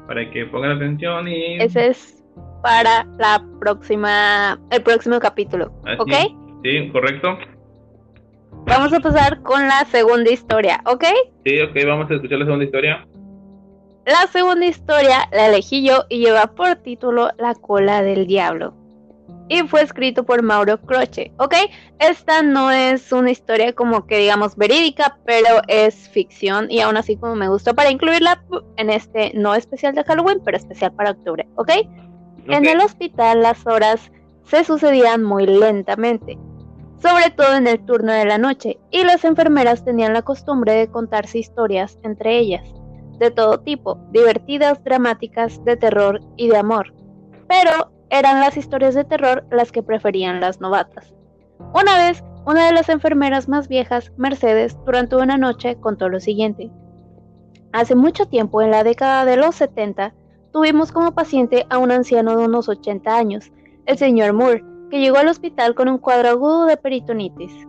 Para 0.08 0.30
que 0.32 0.46
pongan 0.46 0.78
atención 0.78 1.28
y. 1.28 1.56
Ese 1.56 1.88
es 1.88 2.24
para 2.64 3.06
la 3.18 3.44
próxima, 3.60 4.60
el 4.72 4.82
próximo 4.82 5.20
capítulo, 5.20 5.72
¿ok? 6.00 6.12
Sí, 6.64 6.90
correcto. 6.90 7.38
Vamos 8.66 8.92
a 8.92 9.00
pasar 9.00 9.42
con 9.44 9.68
la 9.68 9.86
segunda 9.86 10.30
historia, 10.30 10.82
¿ok? 10.86 11.06
Sí, 11.46 11.62
ok, 11.62 11.74
vamos 11.86 12.12
a 12.12 12.16
escuchar 12.16 12.40
la 12.40 12.46
segunda 12.46 12.66
historia. 12.66 13.08
La 14.06 14.28
segunda 14.28 14.66
historia 14.66 15.30
la 15.32 15.48
elegí 15.48 15.86
yo 15.86 16.04
y 16.10 16.20
lleva 16.20 16.48
por 16.48 16.76
título 16.78 17.30
La 17.38 17.54
cola 17.56 18.02
del 18.02 18.28
diablo. 18.28 18.74
Y 19.50 19.62
fue 19.62 19.82
escrito 19.82 20.24
por 20.26 20.42
Mauro 20.44 20.80
Croce, 20.82 21.32
¿ok? 21.38 21.54
Esta 22.00 22.42
no 22.42 22.70
es 22.70 23.12
una 23.12 23.32
historia 23.32 23.74
como 23.74 24.06
que 24.06 24.18
digamos 24.18 24.56
verídica, 24.58 25.18
pero 25.26 25.62
es 25.68 26.10
ficción 26.10 26.70
y 26.70 26.82
aún 26.82 26.98
así 26.98 27.16
como 27.16 27.36
me 27.36 27.48
gustó 27.48 27.74
para 27.74 27.90
incluirla 27.90 28.44
en 28.76 28.90
este 28.90 29.32
no 29.36 29.56
especial 29.56 29.96
de 29.96 30.04
Halloween, 30.04 30.42
pero 30.44 30.58
especial 30.58 30.94
para 30.94 31.12
octubre, 31.12 31.48
¿ok? 31.56 31.72
En 32.48 32.66
el 32.66 32.80
hospital 32.80 33.42
las 33.42 33.66
horas 33.66 34.12
se 34.44 34.64
sucedían 34.64 35.24
muy 35.24 35.46
lentamente 35.46 36.38
sobre 37.02 37.30
todo 37.30 37.56
en 37.56 37.68
el 37.68 37.84
turno 37.86 38.12
de 38.12 38.26
la 38.26 38.38
noche, 38.38 38.80
y 38.92 39.04
las 39.04 39.24
enfermeras 39.24 39.84
tenían 39.86 40.14
la 40.14 40.24
costumbre 40.24 40.74
de 40.74 40.88
contarse 40.90 41.40
historias 41.40 42.00
entre 42.04 42.38
ellas, 42.38 42.64
de 43.20 43.32
todo 43.32 43.60
tipo, 43.60 44.00
divertidas, 44.12 44.84
dramáticas, 44.84 45.64
de 45.64 45.78
terror 45.78 46.20
y 46.38 46.50
de 46.50 46.58
amor. 46.58 46.94
Pero 47.48 47.92
eran 48.10 48.40
las 48.40 48.58
historias 48.58 48.96
de 48.96 49.04
terror 49.04 49.46
las 49.52 49.72
que 49.72 49.84
preferían 49.84 50.40
las 50.40 50.62
novatas. 50.62 51.14
Una 51.74 51.98
vez, 51.98 52.24
una 52.46 52.66
de 52.66 52.74
las 52.74 52.90
enfermeras 52.90 53.50
más 53.50 53.68
viejas, 53.68 54.12
Mercedes, 54.18 54.78
durante 54.86 55.16
una 55.16 55.38
noche 55.38 55.78
contó 55.80 56.08
lo 56.08 56.20
siguiente. 56.20 56.72
Hace 57.74 57.96
mucho 57.96 58.28
tiempo, 58.28 58.62
en 58.62 58.72
la 58.72 58.84
década 58.84 59.26
de 59.26 59.38
los 59.38 59.56
70, 59.56 60.14
tuvimos 60.54 60.92
como 60.92 61.14
paciente 61.14 61.66
a 61.70 61.78
un 61.78 61.92
anciano 61.92 62.38
de 62.38 62.46
unos 62.46 62.70
80 62.70 63.16
años, 63.16 63.52
el 63.86 63.98
señor 63.98 64.34
Moore, 64.34 64.64
que 64.90 65.00
llegó 65.00 65.18
al 65.18 65.28
hospital 65.28 65.76
con 65.76 65.90
un 65.90 65.98
cuadro 65.98 66.30
agudo 66.30 66.66
de 66.66 66.78
peritonitis. 66.78 67.68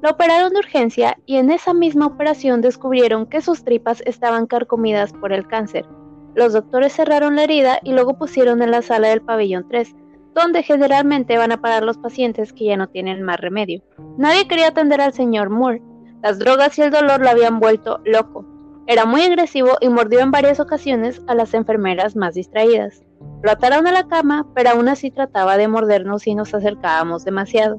Lo 0.00 0.10
operaron 0.10 0.52
de 0.52 0.60
urgencia 0.60 1.18
y 1.26 1.36
en 1.36 1.50
esa 1.50 1.74
misma 1.74 2.06
operación 2.06 2.60
descubrieron 2.60 3.26
que 3.26 3.40
sus 3.40 3.64
tripas 3.64 4.02
estaban 4.06 4.46
carcomidas 4.46 5.12
por 5.12 5.32
el 5.32 5.46
cáncer. 5.46 5.86
Los 6.34 6.52
doctores 6.52 6.92
cerraron 6.92 7.36
la 7.36 7.44
herida 7.44 7.78
y 7.82 7.92
luego 7.92 8.18
pusieron 8.18 8.62
en 8.62 8.70
la 8.70 8.82
sala 8.82 9.08
del 9.08 9.22
pabellón 9.22 9.66
3, 9.68 9.94
donde 10.34 10.62
generalmente 10.62 11.36
van 11.36 11.52
a 11.52 11.60
parar 11.60 11.82
los 11.82 11.98
pacientes 11.98 12.52
que 12.52 12.66
ya 12.66 12.76
no 12.76 12.88
tienen 12.88 13.22
más 13.22 13.40
remedio. 13.40 13.82
Nadie 14.16 14.46
quería 14.46 14.68
atender 14.68 15.00
al 15.00 15.12
señor 15.12 15.50
Moore. 15.50 15.82
Las 16.22 16.38
drogas 16.38 16.78
y 16.78 16.82
el 16.82 16.90
dolor 16.90 17.20
lo 17.20 17.30
habían 17.30 17.60
vuelto 17.60 18.00
loco. 18.04 18.44
Era 18.86 19.04
muy 19.04 19.22
agresivo 19.22 19.76
y 19.80 19.88
mordió 19.88 20.20
en 20.20 20.30
varias 20.30 20.60
ocasiones 20.60 21.20
a 21.26 21.34
las 21.34 21.54
enfermeras 21.54 22.16
más 22.16 22.34
distraídas. 22.34 23.02
Lo 23.42 23.50
ataron 23.50 23.86
a 23.86 23.92
la 23.92 24.08
cama, 24.08 24.46
pero 24.54 24.70
aún 24.70 24.88
así 24.88 25.10
trataba 25.10 25.56
de 25.56 25.68
mordernos 25.68 26.22
si 26.22 26.34
nos 26.34 26.54
acercábamos 26.54 27.24
demasiado. 27.24 27.78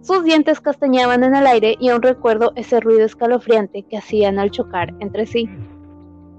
Sus 0.00 0.22
dientes 0.22 0.60
castañaban 0.60 1.24
en 1.24 1.34
el 1.34 1.46
aire 1.46 1.76
y 1.80 1.88
aún 1.88 2.02
recuerdo 2.02 2.52
ese 2.56 2.78
ruido 2.80 3.04
escalofriante 3.04 3.82
que 3.82 3.96
hacían 3.96 4.38
al 4.38 4.50
chocar 4.50 4.94
entre 5.00 5.26
sí. 5.26 5.48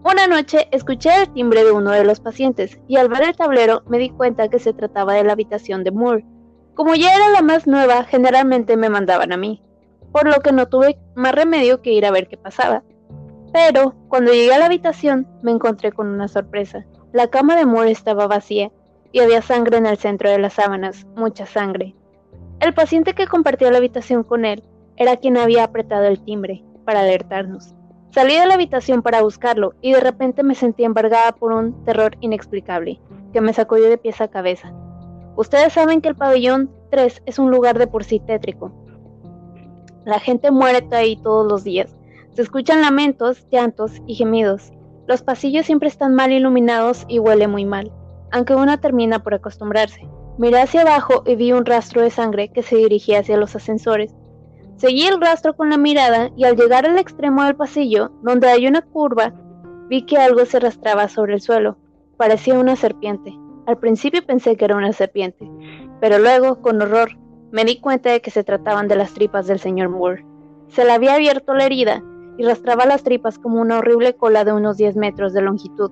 Una 0.07 0.27
noche 0.27 0.67
escuché 0.69 1.09
el 1.19 1.33
timbre 1.33 1.63
de 1.63 1.71
uno 1.71 1.89
de 1.89 2.05
los 2.05 2.19
pacientes 2.19 2.79
y 2.87 2.97
al 2.97 3.09
ver 3.09 3.23
el 3.23 3.35
tablero 3.35 3.81
me 3.87 3.97
di 3.97 4.11
cuenta 4.11 4.49
que 4.49 4.59
se 4.59 4.71
trataba 4.71 5.15
de 5.15 5.23
la 5.23 5.33
habitación 5.33 5.83
de 5.83 5.89
Moore. 5.89 6.23
Como 6.75 6.93
ya 6.93 7.15
era 7.15 7.29
la 7.29 7.41
más 7.41 7.65
nueva, 7.65 8.03
generalmente 8.03 8.77
me 8.77 8.89
mandaban 8.89 9.33
a 9.33 9.37
mí, 9.37 9.63
por 10.11 10.27
lo 10.27 10.41
que 10.41 10.51
no 10.51 10.67
tuve 10.67 10.99
más 11.15 11.33
remedio 11.33 11.81
que 11.81 11.91
ir 11.91 12.05
a 12.05 12.11
ver 12.11 12.27
qué 12.27 12.37
pasaba. 12.37 12.83
Pero 13.51 13.95
cuando 14.07 14.31
llegué 14.31 14.53
a 14.53 14.59
la 14.59 14.67
habitación 14.67 15.27
me 15.41 15.49
encontré 15.49 15.91
con 15.91 16.05
una 16.05 16.27
sorpresa. 16.27 16.85
La 17.11 17.31
cama 17.31 17.55
de 17.55 17.65
Moore 17.65 17.89
estaba 17.89 18.27
vacía 18.27 18.71
y 19.11 19.21
había 19.21 19.41
sangre 19.41 19.77
en 19.77 19.87
el 19.87 19.97
centro 19.97 20.29
de 20.29 20.37
las 20.37 20.53
sábanas, 20.53 21.07
mucha 21.15 21.47
sangre. 21.47 21.95
El 22.59 22.75
paciente 22.75 23.15
que 23.15 23.25
compartía 23.25 23.71
la 23.71 23.79
habitación 23.79 24.23
con 24.23 24.45
él 24.45 24.63
era 24.97 25.17
quien 25.17 25.35
había 25.35 25.63
apretado 25.63 26.05
el 26.05 26.23
timbre 26.23 26.63
para 26.85 26.99
alertarnos. 26.99 27.73
Salí 28.15 28.37
de 28.37 28.45
la 28.45 28.53
habitación 28.53 29.01
para 29.01 29.23
buscarlo 29.23 29.73
y 29.81 29.91
de 29.91 29.99
repente 29.99 30.41
me 30.41 30.55
sentí 30.55 30.85
embargada 30.85 31.33
por 31.33 31.51
un 31.51 31.83
terror 31.83 32.15
inexplicable 32.21 32.97
que 33.33 33.41
me 33.41 33.51
sacudió 33.51 33.89
de 33.89 33.97
pies 33.97 34.21
a 34.21 34.29
cabeza. 34.29 34.71
Ustedes 35.35 35.73
saben 35.73 35.99
que 35.99 36.07
el 36.07 36.15
pabellón 36.15 36.71
3 36.91 37.23
es 37.25 37.39
un 37.39 37.51
lugar 37.51 37.77
de 37.77 37.87
por 37.87 38.05
sí 38.05 38.21
tétrico. 38.21 38.71
La 40.05 40.21
gente 40.21 40.49
muere 40.49 40.87
ahí 40.91 41.17
todos 41.17 41.45
los 41.45 41.65
días. 41.65 41.93
Se 42.31 42.41
escuchan 42.41 42.79
lamentos, 42.79 43.45
llantos 43.51 43.91
y 44.07 44.15
gemidos. 44.15 44.71
Los 45.07 45.21
pasillos 45.21 45.65
siempre 45.65 45.89
están 45.89 46.15
mal 46.15 46.31
iluminados 46.31 47.03
y 47.09 47.19
huele 47.19 47.49
muy 47.49 47.65
mal, 47.65 47.91
aunque 48.31 48.55
una 48.55 48.79
termina 48.79 49.19
por 49.23 49.33
acostumbrarse. 49.33 50.07
Miré 50.37 50.61
hacia 50.61 50.83
abajo 50.83 51.23
y 51.25 51.35
vi 51.35 51.51
un 51.51 51.65
rastro 51.65 52.01
de 52.01 52.11
sangre 52.11 52.47
que 52.47 52.63
se 52.63 52.77
dirigía 52.77 53.19
hacia 53.19 53.35
los 53.35 53.57
ascensores. 53.57 54.15
Seguí 54.77 55.07
el 55.07 55.21
rastro 55.21 55.55
con 55.55 55.69
la 55.69 55.77
mirada 55.77 56.31
y 56.35 56.43
al 56.43 56.57
llegar 56.57 56.85
al 56.85 56.99
extremo 56.99 57.43
del 57.43 57.55
pasillo, 57.55 58.11
donde 58.21 58.49
hay 58.49 58.67
una 58.67 58.81
curva, 58.81 59.33
vi 59.87 60.01
que 60.01 60.17
algo 60.17 60.45
se 60.45 60.57
arrastraba 60.57 61.07
sobre 61.07 61.35
el 61.35 61.41
suelo. 61.41 61.77
Parecía 62.17 62.59
una 62.59 62.75
serpiente. 62.75 63.33
Al 63.67 63.77
principio 63.77 64.25
pensé 64.25 64.57
que 64.57 64.65
era 64.65 64.75
una 64.75 64.93
serpiente, 64.93 65.49
pero 66.01 66.19
luego, 66.19 66.61
con 66.61 66.81
horror, 66.81 67.09
me 67.51 67.63
di 67.63 67.79
cuenta 67.79 68.11
de 68.11 68.21
que 68.21 68.31
se 68.31 68.43
trataban 68.43 68.87
de 68.87 68.97
las 68.97 69.13
tripas 69.13 69.47
del 69.47 69.59
señor 69.59 69.89
Moore. 69.89 70.25
Se 70.67 70.83
le 70.83 70.91
había 70.91 71.15
abierto 71.15 71.53
la 71.53 71.65
herida 71.65 72.03
y 72.37 72.43
rastraba 72.43 72.85
las 72.85 73.03
tripas 73.03 73.39
como 73.39 73.61
una 73.61 73.79
horrible 73.79 74.13
cola 74.15 74.43
de 74.43 74.51
unos 74.51 74.77
10 74.77 74.97
metros 74.97 75.33
de 75.33 75.41
longitud. 75.41 75.91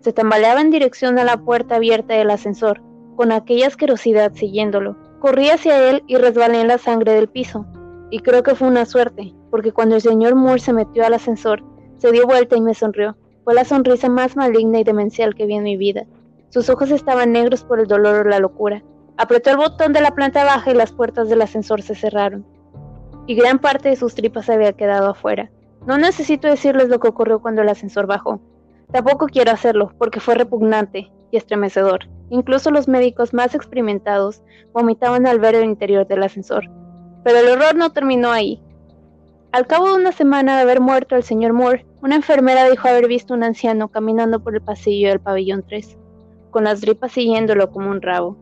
Se 0.00 0.12
tambaleaba 0.12 0.60
en 0.60 0.70
dirección 0.70 1.18
a 1.18 1.24
la 1.24 1.36
puerta 1.36 1.76
abierta 1.76 2.14
del 2.14 2.30
ascensor, 2.30 2.80
con 3.16 3.32
aquella 3.32 3.66
asquerosidad 3.66 4.32
siguiéndolo. 4.32 4.96
Corrí 5.20 5.50
hacia 5.50 5.90
él 5.90 6.02
y 6.06 6.16
resbalé 6.16 6.60
en 6.60 6.68
la 6.68 6.78
sangre 6.78 7.12
del 7.12 7.28
piso. 7.28 7.66
Y 8.10 8.20
creo 8.20 8.42
que 8.42 8.54
fue 8.54 8.68
una 8.68 8.84
suerte, 8.84 9.34
porque 9.50 9.72
cuando 9.72 9.96
el 9.96 10.00
señor 10.00 10.34
Moore 10.34 10.60
se 10.60 10.72
metió 10.72 11.04
al 11.04 11.14
ascensor, 11.14 11.62
se 11.98 12.12
dio 12.12 12.26
vuelta 12.26 12.56
y 12.56 12.60
me 12.60 12.74
sonrió. 12.74 13.16
Fue 13.44 13.54
la 13.54 13.64
sonrisa 13.64 14.08
más 14.08 14.36
maligna 14.36 14.80
y 14.80 14.84
demencial 14.84 15.34
que 15.34 15.46
vi 15.46 15.54
en 15.54 15.64
mi 15.64 15.76
vida. 15.76 16.04
Sus 16.50 16.70
ojos 16.70 16.90
estaban 16.90 17.32
negros 17.32 17.64
por 17.64 17.80
el 17.80 17.86
dolor 17.86 18.26
o 18.26 18.28
la 18.28 18.38
locura. 18.38 18.82
Apretó 19.16 19.50
el 19.50 19.56
botón 19.56 19.92
de 19.92 20.00
la 20.00 20.14
planta 20.14 20.44
baja 20.44 20.70
y 20.70 20.74
las 20.74 20.92
puertas 20.92 21.28
del 21.28 21.42
ascensor 21.42 21.82
se 21.82 21.94
cerraron. 21.94 22.46
Y 23.26 23.34
gran 23.34 23.58
parte 23.58 23.88
de 23.88 23.96
sus 23.96 24.14
tripas 24.14 24.48
había 24.48 24.72
quedado 24.72 25.10
afuera. 25.10 25.50
No 25.86 25.98
necesito 25.98 26.48
decirles 26.48 26.88
lo 26.88 27.00
que 27.00 27.08
ocurrió 27.08 27.40
cuando 27.40 27.62
el 27.62 27.68
ascensor 27.68 28.06
bajó. 28.06 28.40
Tampoco 28.92 29.26
quiero 29.26 29.50
hacerlo, 29.50 29.92
porque 29.98 30.20
fue 30.20 30.34
repugnante, 30.34 31.10
y 31.30 31.36
estremecedor. 31.36 32.08
Incluso 32.30 32.70
los 32.70 32.88
médicos 32.88 33.34
más 33.34 33.54
experimentados 33.54 34.42
vomitaban 34.72 35.26
al 35.26 35.40
ver 35.40 35.54
el 35.54 35.64
interior 35.64 36.06
del 36.06 36.22
ascensor. 36.22 36.64
Pero 37.24 37.38
el 37.38 37.48
horror 37.48 37.74
no 37.74 37.90
terminó 37.90 38.30
ahí. 38.30 38.60
Al 39.50 39.66
cabo 39.66 39.88
de 39.88 39.94
una 39.94 40.12
semana 40.12 40.56
de 40.56 40.62
haber 40.62 40.80
muerto 40.80 41.16
el 41.16 41.22
señor 41.22 41.52
Moore, 41.52 41.86
una 42.02 42.16
enfermera 42.16 42.68
dijo 42.68 42.86
haber 42.86 43.08
visto 43.08 43.34
un 43.34 43.42
anciano 43.42 43.88
caminando 43.88 44.40
por 44.40 44.54
el 44.54 44.62
pasillo 44.62 45.08
del 45.08 45.20
pabellón 45.20 45.64
3, 45.66 45.96
con 46.50 46.64
las 46.64 46.80
gripas 46.80 47.12
siguiéndolo 47.12 47.70
como 47.70 47.90
un 47.90 48.02
rabo. 48.02 48.36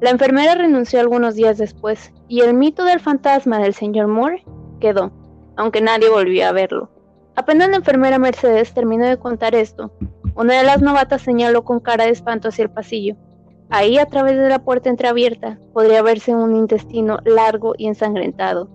La 0.00 0.10
enfermera 0.10 0.54
renunció 0.54 1.00
algunos 1.00 1.34
días 1.34 1.58
después, 1.58 2.12
y 2.28 2.40
el 2.40 2.54
mito 2.54 2.84
del 2.84 3.00
fantasma 3.00 3.58
del 3.58 3.74
señor 3.74 4.06
Moore 4.06 4.44
quedó, 4.80 5.12
aunque 5.56 5.80
nadie 5.80 6.08
volvió 6.08 6.46
a 6.46 6.52
verlo. 6.52 6.90
Apenas 7.36 7.70
la 7.70 7.76
enfermera 7.76 8.18
Mercedes 8.18 8.74
terminó 8.74 9.06
de 9.06 9.18
contar 9.18 9.54
esto, 9.54 9.92
una 10.34 10.58
de 10.58 10.64
las 10.64 10.80
novatas 10.80 11.22
señaló 11.22 11.64
con 11.64 11.80
cara 11.80 12.04
de 12.04 12.10
espanto 12.10 12.48
hacia 12.48 12.62
el 12.62 12.70
pasillo. 12.70 13.16
Ahí, 13.70 13.98
a 13.98 14.06
través 14.06 14.36
de 14.36 14.48
la 14.48 14.58
puerta 14.58 14.90
entreabierta, 14.90 15.58
podría 15.72 16.02
verse 16.02 16.34
un 16.34 16.56
intestino 16.56 17.18
largo 17.24 17.74
y 17.78 17.86
ensangrentado, 17.86 18.68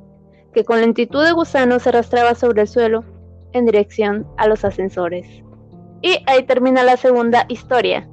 que 0.54 0.64
con 0.64 0.80
lentitud 0.80 1.24
de 1.24 1.34
gusano 1.34 1.80
se 1.80 1.90
arrastraba 1.90 2.34
sobre 2.34 2.62
el 2.62 2.68
suelo 2.68 3.04
en 3.52 3.66
dirección 3.66 4.26
a 4.38 4.48
los 4.48 4.64
ascensores. 4.64 5.28
Y 6.02 6.18
ahí 6.28 6.44
termina 6.44 6.84
la 6.84 6.96
segunda 6.98 7.46
historia. 7.50 8.08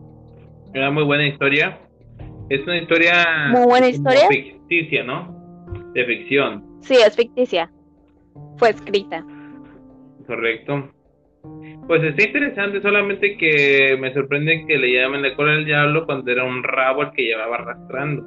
Una 0.75 0.91
muy 0.91 1.05
buena 1.05 1.27
historia. 1.27 1.79
Es 2.49 2.62
una 2.62 2.79
historia. 2.79 3.25
Muy 3.51 3.67
buena 3.67 3.89
historia. 3.89 4.29
Ficticia, 4.29 5.05
¿no? 5.05 5.35
De 5.95 6.05
ficción. 6.05 6.65
Sí, 6.81 6.95
es 6.95 7.15
ficticia. 7.15 7.71
Fue 8.57 8.71
escrita. 8.71 9.25
Correcto. 10.27 10.91
Pues 11.87 12.03
está 12.05 12.23
interesante, 12.23 12.81
solamente 12.81 13.37
que 13.37 13.97
me 14.01 14.12
sorprende 14.15 14.65
que 14.67 14.79
le 14.79 14.93
llamen 14.93 15.23
la 15.23 15.35
cola 15.35 15.53
del 15.53 15.65
diablo 15.65 16.07
cuando 16.07 16.31
era 16.31 16.45
un 16.45 16.62
rabo 16.62 17.03
el 17.03 17.12
que 17.12 17.25
llevaba 17.25 17.57
arrastrando. 17.57 18.23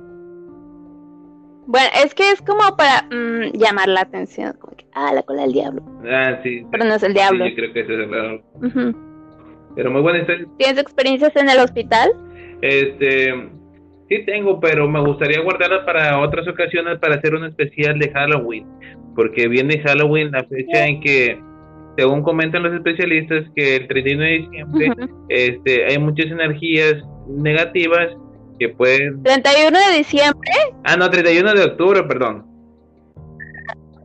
Bueno, 1.67 1.87
es 2.03 2.13
que 2.13 2.31
es 2.31 2.41
como 2.41 2.75
para 2.77 3.03
mm, 3.09 3.57
llamar 3.57 3.87
la 3.87 4.01
atención, 4.01 4.53
como 4.59 4.75
que, 4.75 4.85
ah, 4.93 5.11
la 5.13 5.23
cola 5.23 5.43
del 5.43 5.53
diablo. 5.53 5.83
Ah, 6.07 6.39
sí. 6.43 6.63
Pero 6.69 6.85
no 6.85 6.95
es 6.95 7.03
el 7.03 7.13
diablo. 7.13 7.45
Sí, 7.45 7.51
yo 7.51 7.55
creo 7.55 7.73
que 7.73 7.79
es 7.79 7.89
el 7.89 8.07
diablo. 8.07 8.43
Pero 9.75 9.91
muy 9.91 10.01
buena 10.01 10.19
historia. 10.19 10.45
¿Tienes 10.57 10.79
experiencias 10.79 11.35
en 11.35 11.49
el 11.49 11.59
hospital? 11.59 12.11
Este, 12.61 13.33
sí 14.09 14.25
tengo, 14.25 14.59
pero 14.59 14.87
me 14.87 15.01
gustaría 15.01 15.41
guardarlas 15.41 15.85
para 15.85 16.19
otras 16.19 16.47
ocasiones 16.47 16.99
para 16.99 17.15
hacer 17.15 17.33
un 17.33 17.45
especial 17.45 17.97
de 17.99 18.11
Halloween, 18.11 18.67
porque 19.15 19.47
viene 19.47 19.79
Halloween, 19.79 20.31
la 20.31 20.43
fecha 20.45 20.85
en 20.85 20.99
que, 21.01 21.39
según 21.97 22.23
comentan 22.23 22.63
los 22.63 22.73
especialistas, 22.73 23.45
que 23.55 23.77
el 23.77 23.87
31 23.87 24.23
de 24.23 24.29
diciembre 24.29 24.91
este, 25.29 25.85
hay 25.85 25.97
muchas 25.97 26.27
energías 26.27 26.95
negativas 27.27 28.09
que 28.59 28.69
pueden... 28.69 29.23
31 29.23 29.77
de 29.89 29.97
diciembre. 29.97 30.51
Ah, 30.83 30.95
no, 30.97 31.09
31 31.09 31.53
de 31.53 31.63
octubre, 31.63 32.03
perdón. 32.03 32.45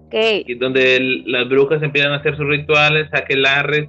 Ok. 0.06 0.14
Y 0.46 0.54
donde 0.54 1.22
las 1.26 1.48
brujas 1.48 1.82
empiezan 1.82 2.12
a 2.12 2.16
hacer 2.16 2.36
sus 2.36 2.46
rituales, 2.46 3.08
aquelarres. 3.12 3.88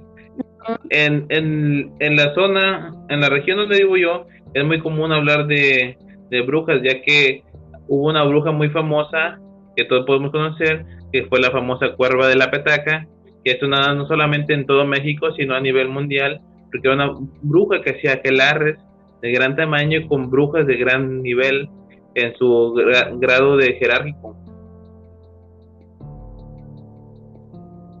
en, 0.90 1.26
en, 1.28 1.92
en 1.98 2.16
la 2.16 2.32
zona, 2.34 2.94
en 3.08 3.20
la 3.20 3.28
región 3.28 3.56
donde 3.56 3.78
vivo 3.78 3.96
yo, 3.96 4.26
es 4.54 4.64
muy 4.64 4.80
común 4.80 5.12
hablar 5.12 5.46
de, 5.46 5.96
de 6.30 6.40
brujas, 6.42 6.80
ya 6.82 7.02
que 7.02 7.42
hubo 7.88 8.08
una 8.08 8.22
bruja 8.24 8.52
muy 8.52 8.68
famosa 8.70 9.38
que 9.76 9.84
todos 9.84 10.06
podemos 10.06 10.30
conocer, 10.30 10.84
que 11.12 11.24
fue 11.26 11.40
la 11.40 11.50
famosa 11.50 11.94
cuerva 11.94 12.28
de 12.28 12.36
la 12.36 12.50
petaca, 12.50 13.06
que 13.44 13.52
es 13.52 13.62
una 13.62 13.94
no 13.94 14.06
solamente 14.06 14.54
en 14.54 14.66
todo 14.66 14.84
México, 14.86 15.32
sino 15.32 15.54
a 15.54 15.60
nivel 15.60 15.88
mundial, 15.88 16.40
porque 16.70 16.88
era 16.88 16.94
una 16.94 17.12
bruja 17.42 17.82
que 17.82 17.90
hacía 17.90 18.14
aquelarres 18.14 18.78
de 19.20 19.32
gran 19.32 19.56
tamaño 19.56 19.98
y 19.98 20.06
con 20.06 20.30
brujas 20.30 20.66
de 20.66 20.76
gran 20.76 21.22
nivel 21.22 21.68
en 22.14 22.34
su 22.36 22.74
grado 23.18 23.56
de 23.56 23.74
jerárquico. 23.74 24.36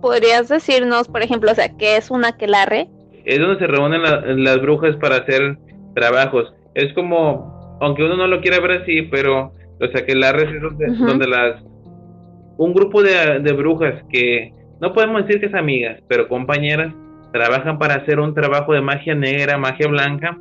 ¿Podrías 0.00 0.48
decirnos, 0.48 1.06
por 1.06 1.22
ejemplo, 1.22 1.52
o 1.52 1.54
sea, 1.54 1.76
qué 1.76 1.96
es 1.96 2.10
un 2.10 2.24
aquelarre? 2.24 2.88
Es 3.24 3.38
donde 3.38 3.58
se 3.58 3.68
reúnen 3.68 4.02
las 4.02 4.60
brujas 4.60 4.96
para 4.96 5.18
hacer 5.18 5.56
trabajos. 5.94 6.52
Es 6.74 6.92
como, 6.94 7.78
aunque 7.80 8.02
uno 8.02 8.16
no 8.16 8.26
lo 8.26 8.40
quiera 8.40 8.58
ver 8.58 8.82
así, 8.82 9.02
pero 9.02 9.52
los 9.78 9.94
aquelarres 9.94 10.48
es 10.52 10.98
donde, 10.98 11.28
las... 11.28 11.62
Un 12.56 12.74
grupo 12.74 13.02
de, 13.02 13.38
de 13.40 13.52
brujas 13.52 13.94
que 14.10 14.52
no 14.82 14.92
podemos 14.92 15.24
decir 15.24 15.40
que 15.40 15.46
es 15.46 15.54
amigas, 15.54 16.02
pero 16.08 16.26
compañeras, 16.26 16.92
trabajan 17.32 17.78
para 17.78 17.94
hacer 17.94 18.18
un 18.18 18.34
trabajo 18.34 18.72
de 18.72 18.80
magia 18.80 19.14
negra, 19.14 19.56
magia 19.56 19.86
blanca, 19.86 20.36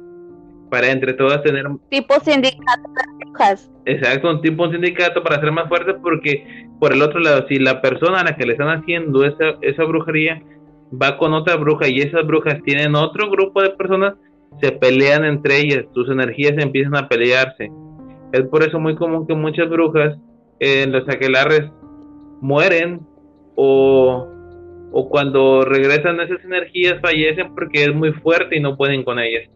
para 0.71 0.89
entre 0.89 1.13
todas 1.13 1.43
tener... 1.43 1.65
Tipo 1.89 2.19
sindicato 2.19 2.89
de 2.89 3.25
brujas. 3.25 3.71
Exacto, 3.85 4.31
un 4.31 4.41
tipo 4.41 4.63
un 4.63 4.71
sindicato 4.71 5.21
para 5.21 5.39
ser 5.39 5.51
más 5.51 5.67
fuerte 5.67 5.93
porque 5.93 6.67
por 6.79 6.91
el 6.91 7.03
otro 7.03 7.19
lado, 7.19 7.45
si 7.47 7.59
la 7.59 7.81
persona 7.81 8.21
a 8.21 8.23
la 8.23 8.35
que 8.35 8.47
le 8.47 8.53
están 8.53 8.69
haciendo 8.69 9.23
esa, 9.23 9.57
esa 9.61 9.83
brujería 9.83 10.41
va 10.91 11.19
con 11.19 11.33
otra 11.33 11.55
bruja 11.57 11.87
y 11.87 11.99
esas 11.99 12.25
brujas 12.25 12.57
tienen 12.63 12.95
otro 12.95 13.29
grupo 13.29 13.61
de 13.61 13.69
personas, 13.69 14.15
se 14.59 14.71
pelean 14.71 15.23
entre 15.23 15.59
ellas, 15.59 15.85
sus 15.93 16.09
energías 16.09 16.53
empiezan 16.57 16.95
a 16.95 17.07
pelearse. 17.07 17.71
Es 18.33 18.41
por 18.47 18.63
eso 18.63 18.79
muy 18.79 18.95
común 18.95 19.27
que 19.27 19.35
muchas 19.35 19.69
brujas 19.69 20.17
en 20.59 20.91
los 20.91 21.07
aquelarres 21.07 21.69
mueren 22.41 23.01
o, 23.55 24.27
o 24.91 25.09
cuando 25.09 25.63
regresan 25.65 26.19
esas 26.19 26.43
energías 26.43 26.99
fallecen 27.01 27.53
porque 27.55 27.83
es 27.83 27.95
muy 27.95 28.11
fuerte 28.13 28.57
y 28.57 28.59
no 28.59 28.75
pueden 28.77 29.03
con 29.03 29.19
ellas. 29.19 29.49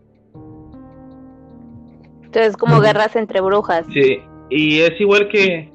Entonces, 2.23 2.57
como 2.57 2.81
guerras 2.81 3.15
entre 3.15 3.39
brujas. 3.39 3.85
Sí, 3.93 4.19
y 4.49 4.81
es 4.81 4.99
igual 4.99 5.29
que 5.29 5.71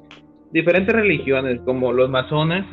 diferentes 0.51 0.95
religiones, 0.95 1.61
como 1.65 1.93
los 1.93 2.11
masones. 2.11 2.65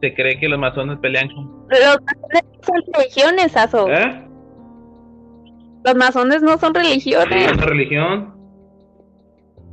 Se 0.00 0.12
cree 0.14 0.38
que 0.40 0.48
los 0.48 0.58
masones 0.58 0.98
pelean 0.98 1.28
con. 1.28 1.46
Los 1.68 1.98
masones 2.02 2.42
son 2.62 2.82
religiones, 2.92 3.56
Aso. 3.56 3.88
¿Eh? 3.88 4.24
Los 5.84 5.94
masones 5.94 6.42
no 6.42 6.58
son 6.58 6.74
religiones. 6.74 7.46
¿Es 7.46 7.52
una 7.52 7.66
religión? 7.66 8.34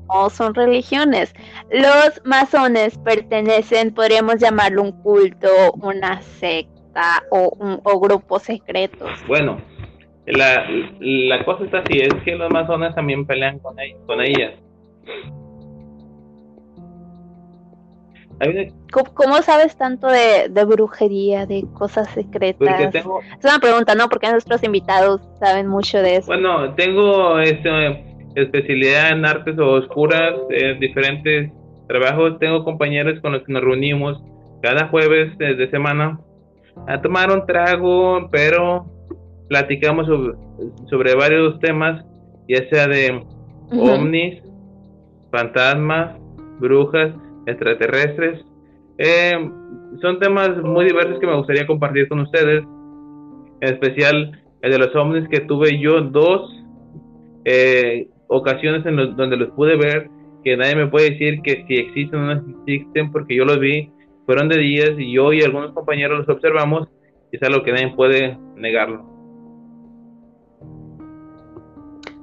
No 0.10 0.30
son 0.30 0.54
religiones. 0.54 1.34
Los 1.72 2.22
masones 2.26 2.98
pertenecen, 3.00 3.94
podríamos 3.94 4.38
llamarlo 4.38 4.84
un 4.84 4.92
culto, 5.04 5.48
una 5.82 6.22
secta 6.22 7.24
o, 7.32 7.50
un, 7.60 7.80
o 7.84 8.00
grupos 8.00 8.44
secretos. 8.44 9.10
Bueno, 9.28 9.62
la, 10.26 10.66
la 11.00 11.46
cosa 11.46 11.66
está 11.66 11.80
así, 11.80 12.00
es 12.00 12.14
que 12.24 12.36
los 12.36 12.52
masones 12.52 12.94
también 12.96 13.26
pelean 13.26 13.60
con, 13.60 13.76
con 14.06 14.22
ellas. 14.22 14.54
¿Cómo, 19.14 19.42
sabes 19.42 19.76
tanto 19.76 20.08
de, 20.08 20.48
de, 20.50 20.64
brujería, 20.64 21.46
de 21.46 21.66
cosas 21.74 22.10
secretas? 22.12 22.96
Es 22.96 23.06
una 23.44 23.60
pregunta, 23.60 23.96
¿no? 23.96 24.08
Porque 24.08 24.32
nuestros 24.32 24.64
invitados 24.64 25.22
saben 25.40 25.68
mucho 25.68 26.02
de 26.02 26.18
eso. 26.18 26.28
Bueno, 26.28 26.74
tengo 26.76 27.38
este, 27.40 28.09
especialidad 28.36 29.12
en 29.12 29.26
artes 29.26 29.58
oscuras, 29.58 30.34
en 30.50 30.80
diferentes 30.80 31.52
trabajos. 31.88 32.40
Tengo 32.40 32.64
compañeros 32.64 33.20
con 33.22 33.34
los 33.34 33.44
que 33.44 33.54
nos 33.54 33.64
reunimos 33.64 34.22
cada 34.62 34.88
jueves 34.88 35.38
de, 35.38 35.70
semana 35.70 36.20
a 36.88 37.02
tomar 37.02 37.32
un 37.32 37.46
trago, 37.46 38.30
pero 38.32 38.86
platicamos 39.48 40.08
sobre, 40.90 41.16
varios 41.16 41.60
temas, 41.60 42.06
ya 42.48 42.68
sea 42.70 42.88
de 42.88 43.24
ovnis, 43.72 44.42
fantasmas, 45.32 46.18
brujas, 46.60 47.14
extraterrestres. 47.46 48.44
Eh, 48.98 49.50
son 50.02 50.20
temas 50.20 50.58
muy 50.62 50.86
diversos 50.86 51.20
que 51.20 51.28
me 51.28 51.36
gustaría 51.36 51.66
compartir 51.66 52.08
con 52.10 52.20
ustedes, 52.20 52.64
en 53.62 53.74
especial 53.74 54.40
el 54.62 54.72
de 54.72 54.78
los 54.78 54.96
ovnis 54.96 55.28
que 55.30 55.40
tuve 55.42 55.80
yo 55.80 56.02
dos 56.02 56.60
eh, 57.46 58.08
ocasiones 58.30 58.86
en 58.86 58.96
donde 59.18 59.36
los 59.36 59.50
pude 59.50 59.76
ver, 59.76 60.10
que 60.44 60.56
nadie 60.56 60.76
me 60.76 60.88
puede 60.88 61.12
decir 61.12 61.42
que 61.42 61.66
si 61.68 61.76
existen 61.76 62.20
o 62.20 62.34
no 62.34 62.44
existen, 62.66 63.12
porque 63.12 63.36
yo 63.36 63.44
los 63.44 63.60
vi, 63.60 63.92
fueron 64.26 64.48
de 64.48 64.58
días 64.58 64.92
y 64.98 65.12
yo 65.12 65.34
y 65.34 65.42
algunos 65.42 65.74
compañeros 65.74 66.20
los 66.20 66.30
observamos, 66.30 66.88
y 67.32 67.36
es 67.36 67.44
algo 67.44 67.64
que 67.64 67.74
nadie 67.74 67.94
puede 67.96 68.38
negarlo. 68.56 69.10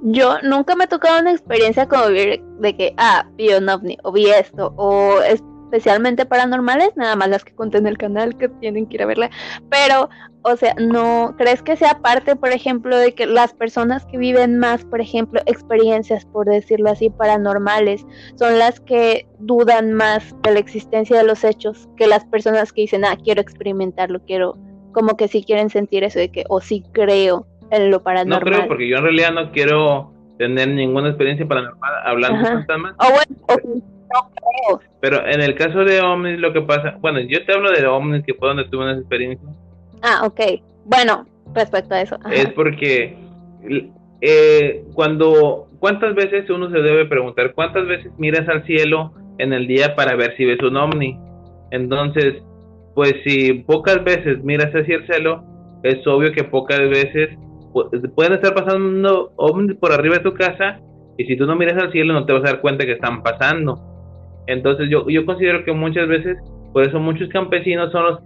yo 0.08 0.36
nunca 0.42 0.76
me 0.76 0.84
ha 0.84 0.88
tocado 0.88 1.20
una 1.20 1.32
experiencia 1.32 1.88
como 1.88 2.08
ver 2.08 2.40
de 2.60 2.76
que, 2.76 2.94
ah, 2.96 3.26
vi 3.36 3.52
un 3.52 3.68
ovni, 3.68 3.98
o 4.04 4.12
vi 4.12 4.26
esto, 4.26 4.72
o 4.76 5.20
especialmente 5.76 6.24
paranormales, 6.24 6.96
nada 6.96 7.16
más 7.16 7.28
las 7.28 7.44
que 7.44 7.54
conté 7.54 7.78
en 7.78 7.86
el 7.86 7.98
canal 7.98 8.36
que 8.36 8.48
tienen 8.48 8.86
que 8.86 8.96
ir 8.96 9.02
a 9.02 9.06
verla, 9.06 9.30
pero, 9.70 10.08
o 10.42 10.56
sea, 10.56 10.74
no, 10.78 11.34
¿crees 11.36 11.62
que 11.62 11.76
sea 11.76 11.98
parte, 11.98 12.34
por 12.34 12.50
ejemplo, 12.50 12.96
de 12.96 13.14
que 13.14 13.26
las 13.26 13.52
personas 13.52 14.06
que 14.06 14.16
viven 14.16 14.58
más, 14.58 14.84
por 14.84 15.00
ejemplo, 15.00 15.40
experiencias, 15.46 16.24
por 16.24 16.46
decirlo 16.46 16.90
así, 16.90 17.10
paranormales, 17.10 18.06
son 18.36 18.58
las 18.58 18.80
que 18.80 19.26
dudan 19.38 19.92
más 19.92 20.34
de 20.42 20.52
la 20.52 20.58
existencia 20.58 21.18
de 21.18 21.24
los 21.24 21.44
hechos 21.44 21.88
que 21.96 22.06
las 22.06 22.24
personas 22.24 22.72
que 22.72 22.82
dicen, 22.82 23.04
ah, 23.04 23.16
quiero 23.22 23.42
experimentarlo, 23.42 24.20
quiero, 24.26 24.56
como 24.92 25.16
que 25.16 25.28
sí 25.28 25.44
quieren 25.44 25.68
sentir 25.68 26.04
eso 26.04 26.18
de 26.18 26.30
que, 26.30 26.44
o 26.48 26.60
sí 26.60 26.82
creo 26.92 27.46
en 27.70 27.90
lo 27.90 28.02
paranormal. 28.02 28.50
No 28.50 28.56
creo, 28.58 28.68
porque 28.68 28.88
yo 28.88 28.96
en 28.96 29.02
realidad 29.02 29.32
no 29.32 29.52
quiero 29.52 30.12
tener 30.38 30.68
ninguna 30.68 31.08
experiencia 31.08 31.46
paranormal 31.46 31.92
hablando 32.04 32.38
de 32.38 32.44
fantasmas. 32.44 32.94
Oh, 32.98 33.08
bueno, 33.10 33.95
no 34.12 34.30
creo. 34.30 34.80
Pero 35.00 35.26
en 35.26 35.40
el 35.40 35.54
caso 35.54 35.84
de 35.84 36.00
ovnis 36.00 36.38
lo 36.38 36.52
que 36.52 36.62
pasa, 36.62 36.96
bueno, 37.00 37.20
yo 37.20 37.44
te 37.44 37.52
hablo 37.52 37.70
de 37.70 37.86
ovnis 37.86 38.24
que 38.24 38.34
fue 38.34 38.48
donde 38.48 38.68
tuve 38.68 38.84
una 38.84 38.98
experiencia. 38.98 39.48
Ah, 40.02 40.22
ok. 40.24 40.40
Bueno, 40.84 41.26
respecto 41.54 41.94
a 41.94 42.00
eso. 42.00 42.18
Es 42.30 42.52
porque 42.52 43.16
eh, 44.20 44.84
cuando, 44.94 45.68
¿cuántas 45.78 46.14
veces 46.14 46.48
uno 46.50 46.70
se 46.70 46.78
debe 46.78 47.06
preguntar? 47.06 47.52
¿Cuántas 47.54 47.86
veces 47.86 48.12
miras 48.18 48.48
al 48.48 48.64
cielo 48.66 49.12
en 49.38 49.52
el 49.52 49.66
día 49.66 49.94
para 49.94 50.16
ver 50.16 50.36
si 50.36 50.44
ves 50.44 50.62
un 50.62 50.76
ovni? 50.76 51.18
Entonces, 51.70 52.42
pues 52.94 53.14
si 53.24 53.54
pocas 53.54 54.02
veces 54.04 54.42
miras 54.44 54.72
hacia 54.72 54.96
el 54.96 55.06
cielo, 55.06 55.44
es 55.82 56.06
obvio 56.06 56.32
que 56.32 56.44
pocas 56.44 56.80
veces 56.80 57.30
pueden 58.14 58.32
estar 58.32 58.54
pasando 58.54 59.32
ovnis 59.36 59.76
por 59.76 59.92
arriba 59.92 60.16
de 60.16 60.22
tu 60.22 60.32
casa 60.32 60.80
y 61.18 61.24
si 61.24 61.36
tú 61.36 61.46
no 61.46 61.56
miras 61.56 61.82
al 61.82 61.92
cielo 61.92 62.14
no 62.14 62.24
te 62.24 62.32
vas 62.32 62.42
a 62.44 62.52
dar 62.52 62.60
cuenta 62.60 62.84
que 62.84 62.92
están 62.92 63.22
pasando. 63.22 63.95
Entonces 64.46 64.88
yo, 64.90 65.08
yo 65.08 65.24
considero 65.26 65.64
que 65.64 65.72
muchas 65.72 66.08
veces, 66.08 66.38
por 66.72 66.84
eso 66.84 67.00
muchos 67.00 67.28
campesinos 67.30 67.90
son 67.92 68.04
los 68.04 68.20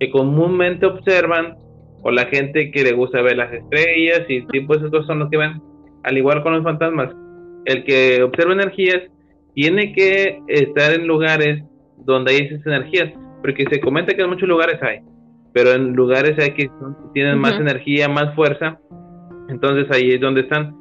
que 0.00 0.10
comúnmente 0.10 0.86
observan 0.86 1.56
o 2.02 2.10
la 2.10 2.26
gente 2.26 2.70
que 2.70 2.84
le 2.84 2.92
gusta 2.92 3.22
ver 3.22 3.36
las 3.36 3.52
estrellas 3.52 4.22
y 4.28 4.46
tipo 4.46 4.74
esos 4.74 5.06
son 5.06 5.18
los 5.18 5.30
que 5.30 5.38
ven, 5.38 5.60
al 6.04 6.16
igual 6.16 6.42
con 6.42 6.54
los 6.54 6.62
fantasmas. 6.62 7.14
El 7.64 7.84
que 7.84 8.22
observa 8.22 8.52
energías 8.52 9.02
tiene 9.54 9.92
que 9.92 10.40
estar 10.48 10.92
en 10.92 11.06
lugares 11.06 11.64
donde 11.98 12.32
hay 12.32 12.38
esas 12.46 12.64
energías, 12.66 13.12
porque 13.40 13.64
se 13.70 13.80
comenta 13.80 14.14
que 14.14 14.22
en 14.22 14.28
muchos 14.30 14.48
lugares 14.48 14.80
hay, 14.82 15.00
pero 15.52 15.72
en 15.72 15.94
lugares 15.94 16.38
hay 16.38 16.52
que 16.52 16.70
tienen 17.12 17.38
más 17.38 17.58
energía, 17.58 18.08
más 18.08 18.34
fuerza, 18.34 18.78
entonces 19.48 19.86
ahí 19.90 20.12
es 20.12 20.20
donde 20.20 20.42
están. 20.42 20.76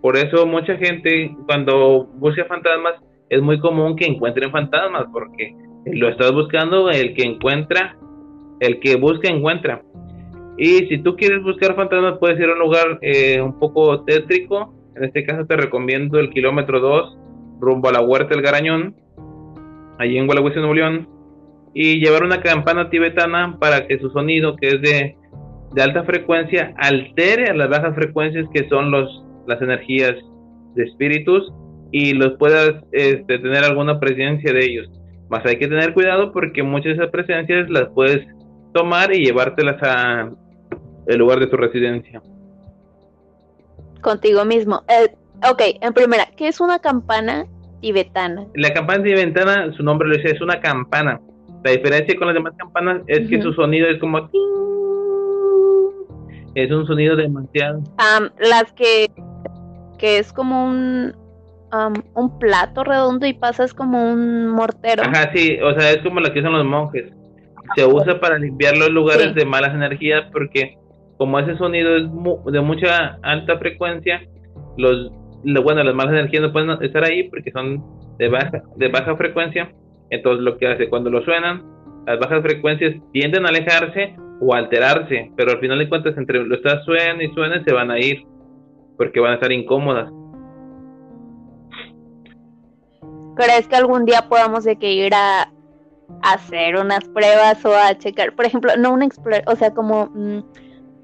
Por 0.00 0.16
eso 0.16 0.46
mucha 0.46 0.76
gente 0.76 1.34
cuando 1.46 2.04
busca 2.04 2.44
fantasmas 2.44 2.94
es 3.30 3.42
muy 3.42 3.58
común 3.60 3.96
que 3.96 4.06
encuentren 4.06 4.50
fantasmas, 4.50 5.06
porque 5.12 5.54
lo 5.86 6.08
estás 6.08 6.32
buscando, 6.32 6.90
el 6.90 7.14
que 7.14 7.24
encuentra, 7.24 7.96
el 8.60 8.80
que 8.80 8.96
busca 8.96 9.28
encuentra. 9.28 9.82
Y 10.56 10.86
si 10.88 10.98
tú 10.98 11.16
quieres 11.16 11.42
buscar 11.42 11.76
fantasmas, 11.76 12.18
puedes 12.18 12.38
ir 12.40 12.48
a 12.48 12.52
un 12.52 12.58
lugar 12.58 12.98
eh, 13.02 13.40
un 13.40 13.58
poco 13.58 14.02
tétrico. 14.04 14.74
En 14.96 15.04
este 15.04 15.24
caso 15.24 15.46
te 15.46 15.56
recomiendo 15.56 16.18
el 16.18 16.30
kilómetro 16.30 16.80
2, 16.80 17.18
rumbo 17.60 17.88
a 17.88 17.92
la 17.92 18.00
Huerta 18.00 18.34
del 18.34 18.42
Garañón, 18.42 18.96
allí 19.98 20.18
en 20.18 20.26
Gualeguaychú, 20.26 20.58
Nuevo 20.58 20.74
León. 20.74 21.08
Y 21.74 22.00
llevar 22.00 22.24
una 22.24 22.40
campana 22.40 22.90
tibetana 22.90 23.56
para 23.60 23.86
que 23.86 23.98
su 24.00 24.10
sonido, 24.10 24.56
que 24.56 24.68
es 24.68 24.80
de, 24.80 25.16
alta 25.80 26.02
frecuencia, 26.02 26.74
altere 26.78 27.50
a 27.50 27.54
las 27.54 27.68
bajas 27.68 27.94
frecuencias 27.94 28.46
que 28.52 28.68
son 28.68 28.90
las 28.90 29.62
energías 29.62 30.14
de 30.74 30.84
espíritus 30.84 31.52
y 31.90 32.12
los 32.12 32.34
puedas 32.34 32.82
este, 32.92 33.38
tener 33.38 33.64
alguna 33.64 33.98
presencia 33.98 34.52
de 34.52 34.64
ellos. 34.64 34.90
Más 35.28 35.44
hay 35.44 35.58
que 35.58 35.68
tener 35.68 35.92
cuidado 35.94 36.32
porque 36.32 36.62
muchas 36.62 36.96
de 36.96 37.02
esas 37.02 37.10
presencias 37.10 37.68
las 37.70 37.88
puedes 37.88 38.26
tomar 38.72 39.14
y 39.14 39.24
llevártelas 39.24 39.82
a 39.82 40.30
el 41.06 41.18
lugar 41.18 41.40
de 41.40 41.46
tu 41.46 41.56
residencia. 41.56 42.22
Contigo 44.00 44.44
mismo. 44.44 44.84
Eh, 44.88 45.14
ok, 45.50 45.62
en 45.80 45.92
primera, 45.92 46.28
¿qué 46.36 46.48
es 46.48 46.60
una 46.60 46.78
campana 46.78 47.46
tibetana? 47.80 48.46
La 48.54 48.72
campana 48.72 49.04
tibetana, 49.04 49.72
su 49.76 49.82
nombre 49.82 50.08
lo 50.08 50.16
dice, 50.16 50.30
es 50.30 50.40
una 50.40 50.60
campana. 50.60 51.20
La 51.64 51.72
diferencia 51.72 52.16
con 52.16 52.28
las 52.28 52.34
demás 52.34 52.54
campanas 52.56 53.02
es 53.06 53.28
que 53.28 53.42
su 53.42 53.52
sonido 53.52 53.88
es 53.88 53.98
como... 53.98 54.30
Es 56.54 56.70
un 56.70 56.86
sonido 56.86 57.16
demasiado... 57.16 57.82
las 58.38 58.72
que, 58.72 59.10
que 59.98 60.18
es 60.18 60.32
como 60.32 60.66
un, 60.66 61.14
un 62.14 62.38
plato 62.38 62.84
redondo 62.84 63.26
y 63.26 63.34
pasas 63.34 63.74
como 63.74 64.10
un 64.10 64.48
mortero. 64.48 65.02
Ajá, 65.02 65.30
sí, 65.34 65.58
o 65.62 65.78
sea, 65.78 65.90
es 65.92 65.98
como 65.98 66.20
la 66.20 66.32
que 66.32 66.40
usan 66.40 66.52
los 66.52 66.64
monjes. 66.64 67.12
Se 67.76 67.84
usa 67.84 68.18
para 68.18 68.38
limpiar 68.38 68.76
los 68.76 68.90
lugares 68.90 69.34
de 69.34 69.44
malas 69.44 69.74
energías 69.74 70.24
porque 70.32 70.78
como 71.18 71.38
ese 71.38 71.56
sonido 71.58 71.96
es 71.96 72.04
de 72.52 72.60
mucha 72.60 73.18
alta 73.22 73.58
frecuencia, 73.58 74.22
los 74.76 75.12
bueno, 75.44 75.82
las 75.84 75.94
malas 75.94 76.14
energías 76.14 76.42
no 76.42 76.52
pueden 76.52 76.70
estar 76.82 77.04
ahí 77.04 77.28
porque 77.28 77.50
son 77.52 77.84
de 78.18 78.28
baja, 78.28 78.62
de 78.76 78.88
baja 78.88 79.16
frecuencia. 79.16 79.70
Entonces 80.10 80.42
lo 80.42 80.56
que 80.56 80.66
hace 80.66 80.88
cuando 80.88 81.10
lo 81.10 81.22
suenan, 81.22 81.62
las 82.06 82.18
bajas 82.18 82.42
frecuencias 82.42 82.94
tienden 83.12 83.44
a 83.44 83.50
alejarse 83.50 84.16
o 84.40 84.54
alterarse, 84.54 85.30
pero 85.36 85.52
al 85.52 85.60
final 85.60 85.78
de 85.78 85.88
cuentas 85.88 86.16
entre 86.16 86.42
lo 86.44 86.54
está 86.54 86.82
suena 86.84 87.22
y 87.22 87.32
suena 87.34 87.62
se 87.64 87.72
van 87.72 87.90
a 87.90 87.98
ir 87.98 88.22
porque 88.96 89.20
van 89.20 89.32
a 89.32 89.34
estar 89.34 89.52
incómodas. 89.52 90.10
¿Crees 93.38 93.68
que 93.68 93.76
algún 93.76 94.04
día 94.04 94.28
podamos 94.28 94.64
de 94.64 94.76
que 94.76 94.92
ir 94.92 95.14
a, 95.14 95.50
hacer 96.22 96.76
unas 96.76 97.04
pruebas 97.08 97.64
o 97.64 97.74
a 97.74 97.96
checar, 97.96 98.34
por 98.34 98.46
ejemplo, 98.46 98.72
no 98.78 98.92
una 98.92 99.08
o 99.46 99.56
sea, 99.56 99.72
como 99.72 100.06
mm, 100.06 100.40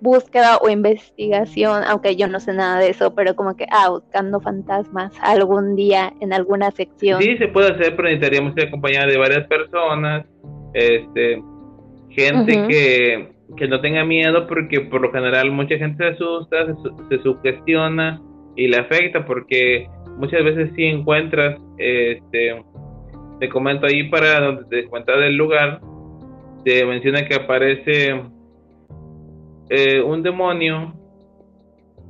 búsqueda 0.01 0.59
o 0.59 0.69
investigación, 0.69 1.83
aunque 1.87 2.17
yo 2.17 2.27
no 2.27 2.41
sé 2.41 2.53
nada 2.53 2.79
de 2.79 2.91
eso, 2.91 3.15
pero 3.15 3.37
como 3.37 3.57
que, 3.57 3.67
ah, 3.71 3.91
buscando 3.91 4.41
fantasmas 4.41 5.13
algún 5.21 5.77
día 5.77 6.13
en 6.21 6.33
alguna 6.33 6.71
sección. 6.71 7.23
Sí, 7.23 7.37
se 7.39 7.49
puede 7.49 7.73
hacer, 7.73 7.97
pero 7.97 8.09
necesitaríamos 8.09 8.57
ir 8.57 8.65
acompañada 8.65 9.07
de 9.07 9.19
varias 9.19 9.47
personas, 9.47 10.27
este, 10.73 11.43
gente 12.11 12.67
que, 12.69 13.33
que 13.57 13.69
no 13.69 13.81
tenga 13.81 14.05
miedo, 14.05 14.47
porque 14.47 14.81
por 14.81 15.01
lo 15.01 15.13
general 15.13 15.51
mucha 15.51 15.77
gente 15.77 16.05
se 16.05 16.11
asusta, 16.15 16.67
se, 16.67 17.17
se 17.17 17.23
sugestiona 17.23 18.21
y 18.57 18.69
le 18.69 18.79
afecta, 18.79 19.25
porque 19.25 19.89
muchas 20.17 20.45
veces 20.45 20.71
sí 20.75 20.85
encuentras, 20.85 21.59
este, 21.79 22.63
te 23.41 23.49
comento 23.49 23.87
ahí 23.87 24.09
para 24.09 24.41
donde 24.41 24.65
te 24.65 24.89
cuenta 24.89 25.17
del 25.17 25.37
lugar, 25.37 25.81
te 26.65 26.85
menciona 26.85 27.27
que 27.27 27.35
aparece 27.35 28.23
eh, 29.71 30.01
un 30.01 30.23
demonio 30.23 30.95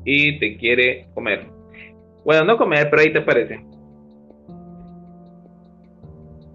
y 0.05 0.39
te 0.39 0.57
quiere 0.57 1.09
comer. 1.15 1.47
Bueno, 2.25 2.45
no 2.45 2.57
comer, 2.57 2.89
pero 2.91 3.03
ahí 3.03 3.13
te 3.13 3.19
aparece. 3.19 3.65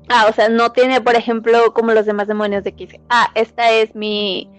Ah, 0.10 0.26
o 0.28 0.34
sea, 0.34 0.50
no 0.50 0.72
tiene, 0.72 1.02
por 1.02 1.16
ejemplo, 1.16 1.72
como 1.74 1.92
los 1.92 2.06
demás 2.06 2.28
demonios 2.28 2.64
de 2.64 2.72
que 2.72 2.86
dice, 2.86 3.00
ah, 3.10 3.30
esta 3.36 3.72
es 3.72 3.94
mi, 3.94 4.50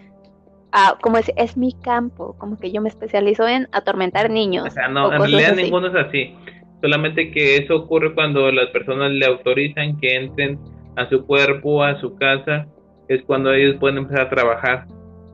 ah, 0.70 0.96
como 1.00 1.18
es, 1.18 1.33
es 1.37 1.57
mi 1.57 1.72
campo, 1.72 2.37
como 2.38 2.57
que 2.57 2.70
yo 2.70 2.81
me 2.81 2.88
especializo 2.88 3.48
en 3.48 3.68
atormentar 3.72 4.31
niños. 4.31 4.68
O 4.68 4.70
sea, 4.70 4.87
no, 4.87 5.12
en 5.12 5.18
realidad 5.18 5.57
ninguno 5.57 5.88
es 5.88 5.94
así. 5.94 6.37
Solamente 6.82 7.30
que 7.30 7.56
eso 7.56 7.76
ocurre 7.76 8.14
cuando 8.14 8.50
las 8.50 8.68
personas 8.68 9.10
le 9.12 9.26
autorizan 9.26 9.98
que 9.98 10.16
entren 10.16 10.58
a 10.96 11.08
su 11.08 11.26
cuerpo, 11.26 11.82
a 11.82 12.00
su 12.00 12.14
casa, 12.16 12.66
es 13.08 13.22
cuando 13.24 13.52
ellos 13.52 13.76
pueden 13.78 13.98
empezar 13.98 14.26
a 14.26 14.30
trabajar 14.30 14.86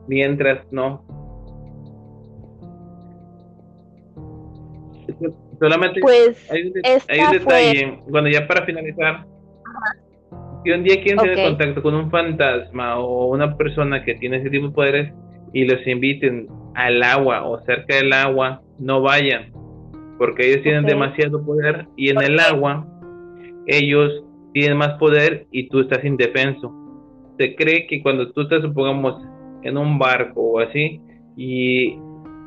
mientras 0.08 0.60
no. 0.72 1.04
Solamente 5.60 6.00
pues 6.00 6.50
hay 6.50 6.66
un, 6.66 7.32
detalle, 7.32 7.98
bueno, 8.08 8.28
ya 8.28 8.46
para 8.46 8.66
finalizar, 8.66 9.24
si 10.62 10.70
un 10.70 10.82
día 10.82 11.00
quieren 11.02 11.18
tener 11.18 11.48
contacto 11.48 11.82
con 11.82 11.94
un 11.94 12.10
fantasma 12.10 12.98
o 12.98 13.26
una 13.28 13.56
persona 13.56 14.04
que 14.04 14.14
tiene 14.16 14.38
ese 14.38 14.50
tipo 14.50 14.68
de 14.68 14.74
poderes 14.74 15.12
y 15.52 15.64
los 15.64 15.86
inviten 15.86 16.48
al 16.74 17.02
agua 17.02 17.46
o 17.46 17.58
cerca 17.64 17.96
del 17.96 18.12
agua, 18.12 18.60
no 18.78 19.00
vayan, 19.00 19.52
porque 20.18 20.48
ellos 20.48 20.62
tienen 20.62 20.84
demasiado 20.84 21.44
poder 21.44 21.86
y 21.96 22.10
en 22.10 22.22
el 22.22 22.38
agua 22.40 22.86
ellos 23.66 24.24
tienen 24.52 24.78
más 24.78 24.94
poder 24.94 25.46
y 25.50 25.68
tú 25.68 25.80
estás 25.80 26.04
indefenso. 26.04 26.72
Se 27.38 27.54
cree 27.54 27.86
que 27.86 28.02
cuando 28.02 28.32
tú 28.32 28.42
estás, 28.42 28.62
supongamos, 28.62 29.22
en 29.62 29.76
un 29.76 29.98
barco 29.98 30.40
o 30.40 30.60
así 30.60 31.00
y 31.36 31.98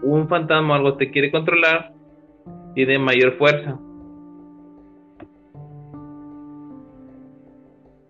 un 0.01 0.27
fantasma 0.27 0.73
o 0.73 0.75
algo 0.77 0.97
te 0.97 1.12
quiere 1.12 1.32
controlar, 1.32 1.93
tiene 2.73 2.97
mayor 2.97 3.38
fuerza. 3.38 3.77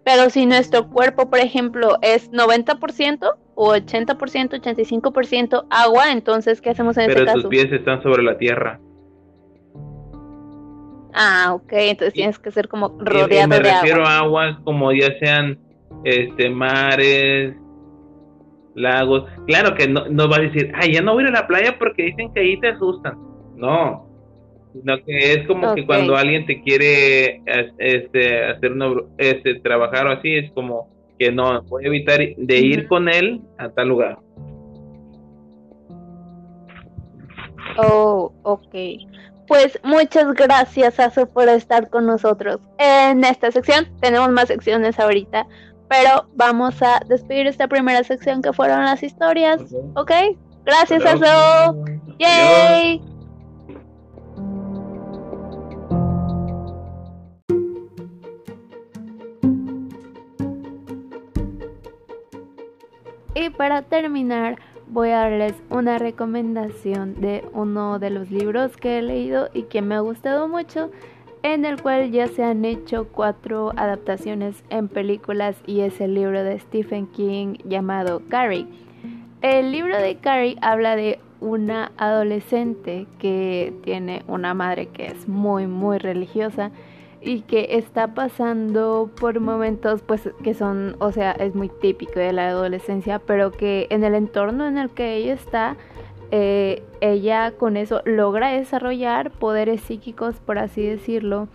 Pero 0.06 0.30
si 0.30 0.46
nuestro 0.46 0.90
cuerpo, 0.90 1.30
por 1.30 1.40
ejemplo, 1.40 1.98
es 2.02 2.32
90% 2.32 3.32
o 3.56 3.76
80%, 3.76 4.18
85% 4.18 5.68
agua, 5.70 6.12
entonces, 6.12 6.62
¿qué 6.62 6.72
hacemos 6.72 6.98
en 6.98 7.08
Pero 7.08 7.26
ese 7.26 7.34
tus 7.34 7.46
pies 7.46 7.72
están 7.72 8.02
sobre 8.02 8.24
la 8.24 8.38
tierra. 8.38 8.80
Ah, 11.14 11.54
ok, 11.54 11.72
entonces 11.72 12.14
tienes 12.14 12.40
que 12.40 12.52
ser 12.52 12.68
como 12.68 12.90
rodeado 13.00 13.28
de 13.28 13.42
agua. 13.42 13.58
Me 13.58 13.60
refiero 13.60 14.06
a 14.06 14.20
aguas 14.20 14.58
como 14.64 14.92
ya 14.92 15.08
sean 15.20 15.58
este 16.04 16.50
mares, 16.50 17.56
lagos. 18.76 19.26
Claro 19.48 19.76
que 19.76 19.88
no, 19.88 20.06
no 20.10 20.28
vas 20.28 20.40
a 20.40 20.44
decir, 20.44 20.72
ay, 20.76 20.94
ya 20.94 21.02
no 21.02 21.14
voy 21.14 21.24
a 21.24 21.30
ir 21.30 21.36
a 21.36 21.42
la 21.42 21.48
playa 21.48 21.78
porque 21.78 22.04
dicen 22.04 22.32
que 22.34 22.42
ahí 22.42 22.60
te 22.60 22.70
asustan. 22.70 23.18
No, 23.56 24.08
sino 24.74 25.04
que 25.04 25.34
es 25.34 25.48
como 25.48 25.74
que 25.76 25.86
cuando 25.86 26.16
alguien 26.16 26.46
te 26.46 26.62
quiere 26.62 27.42
este 27.78 28.46
hacer 28.46 28.72
una, 28.72 28.92
este 29.18 29.56
trabajar 29.56 30.08
o 30.08 30.12
así 30.12 30.36
es 30.36 30.52
como 30.52 30.90
que 31.18 31.32
no 31.32 31.62
voy 31.64 31.86
a 31.86 31.88
evitar 31.88 32.20
de 32.20 32.58
ir 32.60 32.88
con 32.88 33.10
él 33.10 33.42
a 33.58 33.70
tal 33.70 33.90
lugar 33.90 34.20
Oh, 37.82 38.34
ok. 38.44 38.76
Pues 39.50 39.80
muchas 39.84 40.32
gracias, 40.36 41.00
Azul, 41.00 41.28
por 41.28 41.50
estar 41.50 41.90
con 41.90 42.06
nosotros 42.06 42.60
en 42.78 43.24
esta 43.24 43.52
sección. 43.52 43.88
Tenemos 44.00 44.30
más 44.30 44.48
secciones 44.48 45.00
ahorita, 45.00 45.48
pero 45.90 46.30
vamos 46.36 46.80
a 46.84 47.00
despedir 47.08 47.48
esta 47.48 47.68
primera 47.68 48.04
sección 48.04 48.44
que 48.44 48.54
fueron 48.54 48.86
las 48.86 49.02
historias. 49.02 49.60
¿Ok? 49.96 50.12
Gracias, 50.66 51.04
Azul. 51.04 52.00
¡Yay! 52.20 53.02
Y 63.34 63.50
para 63.50 63.82
terminar, 63.82 64.60
voy 64.90 65.10
a 65.10 65.20
darles 65.20 65.54
una 65.70 66.00
recomendación 66.00 67.22
de 67.22 67.46
uno 67.54 68.00
de 68.00 68.10
los 68.10 68.32
libros 68.32 68.76
que 68.76 68.98
he 68.98 69.02
leído 69.02 69.50
y 69.54 69.64
que 69.64 69.82
me 69.82 69.96
ha 69.96 70.00
gustado 70.00 70.48
mucho, 70.48 70.92
en 71.44 71.64
el 71.64 71.82
cual 71.82 72.12
ya 72.12 72.28
se 72.28 72.44
han 72.44 72.66
hecho 72.66 73.08
cuatro 73.08 73.72
adaptaciones 73.78 74.64
en 74.70 74.88
películas 74.88 75.56
y 75.66 75.82
es 75.82 76.02
el 76.02 76.16
libro 76.16 76.44
de 76.44 76.60
Stephen 76.60 77.08
King 77.08 77.56
llamado 77.64 78.22
Carrie. 78.30 78.68
El 79.42 79.72
libro 79.72 79.98
de 79.98 80.18
Carrie 80.18 80.58
habla 80.62 80.96
de 80.96 81.20
una 81.40 81.92
adolescente 81.98 83.08
que 83.20 83.74
tiene 83.84 84.24
una 84.28 84.54
madre 84.54 84.88
que 84.88 85.06
es 85.08 85.30
muy 85.30 85.68
muy 85.68 85.98
religiosa 85.98 86.72
y 87.22 87.42
que 87.42 87.78
está 87.78 88.14
pasando 88.14 89.12
por 89.20 89.40
momentos 89.40 90.02
pues 90.02 90.30
que 90.44 90.54
son, 90.54 90.96
o 91.00 91.12
sea, 91.12 91.32
es 91.32 91.54
muy 91.56 91.70
típico 91.70 92.20
de 92.20 92.34
la 92.34 92.50
adolescencia, 92.50 93.20
pero 93.20 93.52
que 93.52 93.88
en 93.90 94.04
el 94.04 94.16
entorno 94.16 94.68
en 94.68 94.78
el 94.78 94.90
que 94.90 95.16
ella 95.16 95.34
está, 95.34 95.76
eh, 96.32 96.84
ella 97.02 97.52
con 97.58 97.76
eso 97.76 98.02
logra 98.06 98.52
desarrollar 98.52 99.32
poderes 99.32 99.82
psíquicos, 99.82 100.40
por 100.40 100.60
así 100.60 100.84
decirlo, 100.84 101.48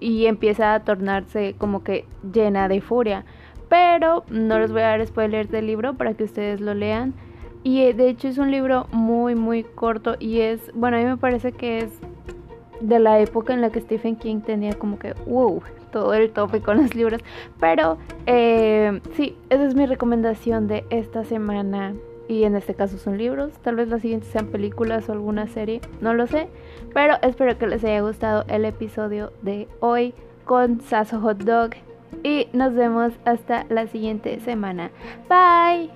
y 0.00 0.26
empieza 0.26 0.74
a 0.74 0.80
tornarse 0.80 1.54
como 1.58 1.82
que 1.84 2.06
llena 2.32 2.68
de 2.68 2.80
furia. 2.80 3.24
Pero 3.68 4.24
no 4.28 4.58
les 4.58 4.72
voy 4.72 4.82
a 4.82 4.88
dar 4.88 5.06
spoilers 5.06 5.50
del 5.50 5.66
libro 5.66 5.94
para 5.94 6.14
que 6.14 6.24
ustedes 6.24 6.60
lo 6.60 6.74
lean. 6.74 7.14
Y 7.64 7.82
eh, 7.82 7.94
de 7.94 8.08
hecho 8.08 8.28
es 8.28 8.38
un 8.38 8.50
libro 8.50 8.86
muy 8.90 9.34
muy 9.34 9.62
corto 9.62 10.16
y 10.18 10.40
es, 10.40 10.70
bueno, 10.74 10.96
a 10.96 11.00
mí 11.00 11.06
me 11.06 11.16
parece 11.16 11.52
que 11.52 11.78
es 11.78 12.00
de 12.82 12.98
la 12.98 13.20
época 13.20 13.54
en 13.54 13.60
la 13.60 13.70
que 13.70 13.80
Stephen 13.80 14.16
King 14.16 14.40
tenía 14.40 14.74
como 14.74 14.98
que, 14.98 15.14
wow, 15.26 15.62
todo 15.90 16.14
el 16.14 16.30
tope 16.30 16.60
con 16.60 16.78
los 16.78 16.94
libros. 16.94 17.20
Pero 17.60 17.98
eh, 18.26 19.00
sí, 19.16 19.36
esa 19.50 19.64
es 19.64 19.74
mi 19.74 19.86
recomendación 19.86 20.66
de 20.68 20.84
esta 20.90 21.24
semana. 21.24 21.94
Y 22.28 22.44
en 22.44 22.54
este 22.54 22.74
caso 22.74 22.98
son 22.98 23.18
libros. 23.18 23.52
Tal 23.62 23.76
vez 23.76 23.88
las 23.88 24.02
siguientes 24.02 24.30
sean 24.30 24.46
películas 24.46 25.08
o 25.08 25.12
alguna 25.12 25.48
serie. 25.48 25.80
No 26.00 26.14
lo 26.14 26.26
sé. 26.26 26.48
Pero 26.94 27.16
espero 27.22 27.58
que 27.58 27.66
les 27.66 27.84
haya 27.84 28.00
gustado 28.00 28.44
el 28.48 28.64
episodio 28.64 29.32
de 29.42 29.68
hoy 29.80 30.14
con 30.44 30.80
Sasso 30.80 31.20
Hot 31.20 31.38
Dog. 31.38 31.70
Y 32.22 32.48
nos 32.52 32.74
vemos 32.74 33.12
hasta 33.24 33.66
la 33.68 33.86
siguiente 33.86 34.38
semana. 34.40 34.90
Bye. 35.28 35.90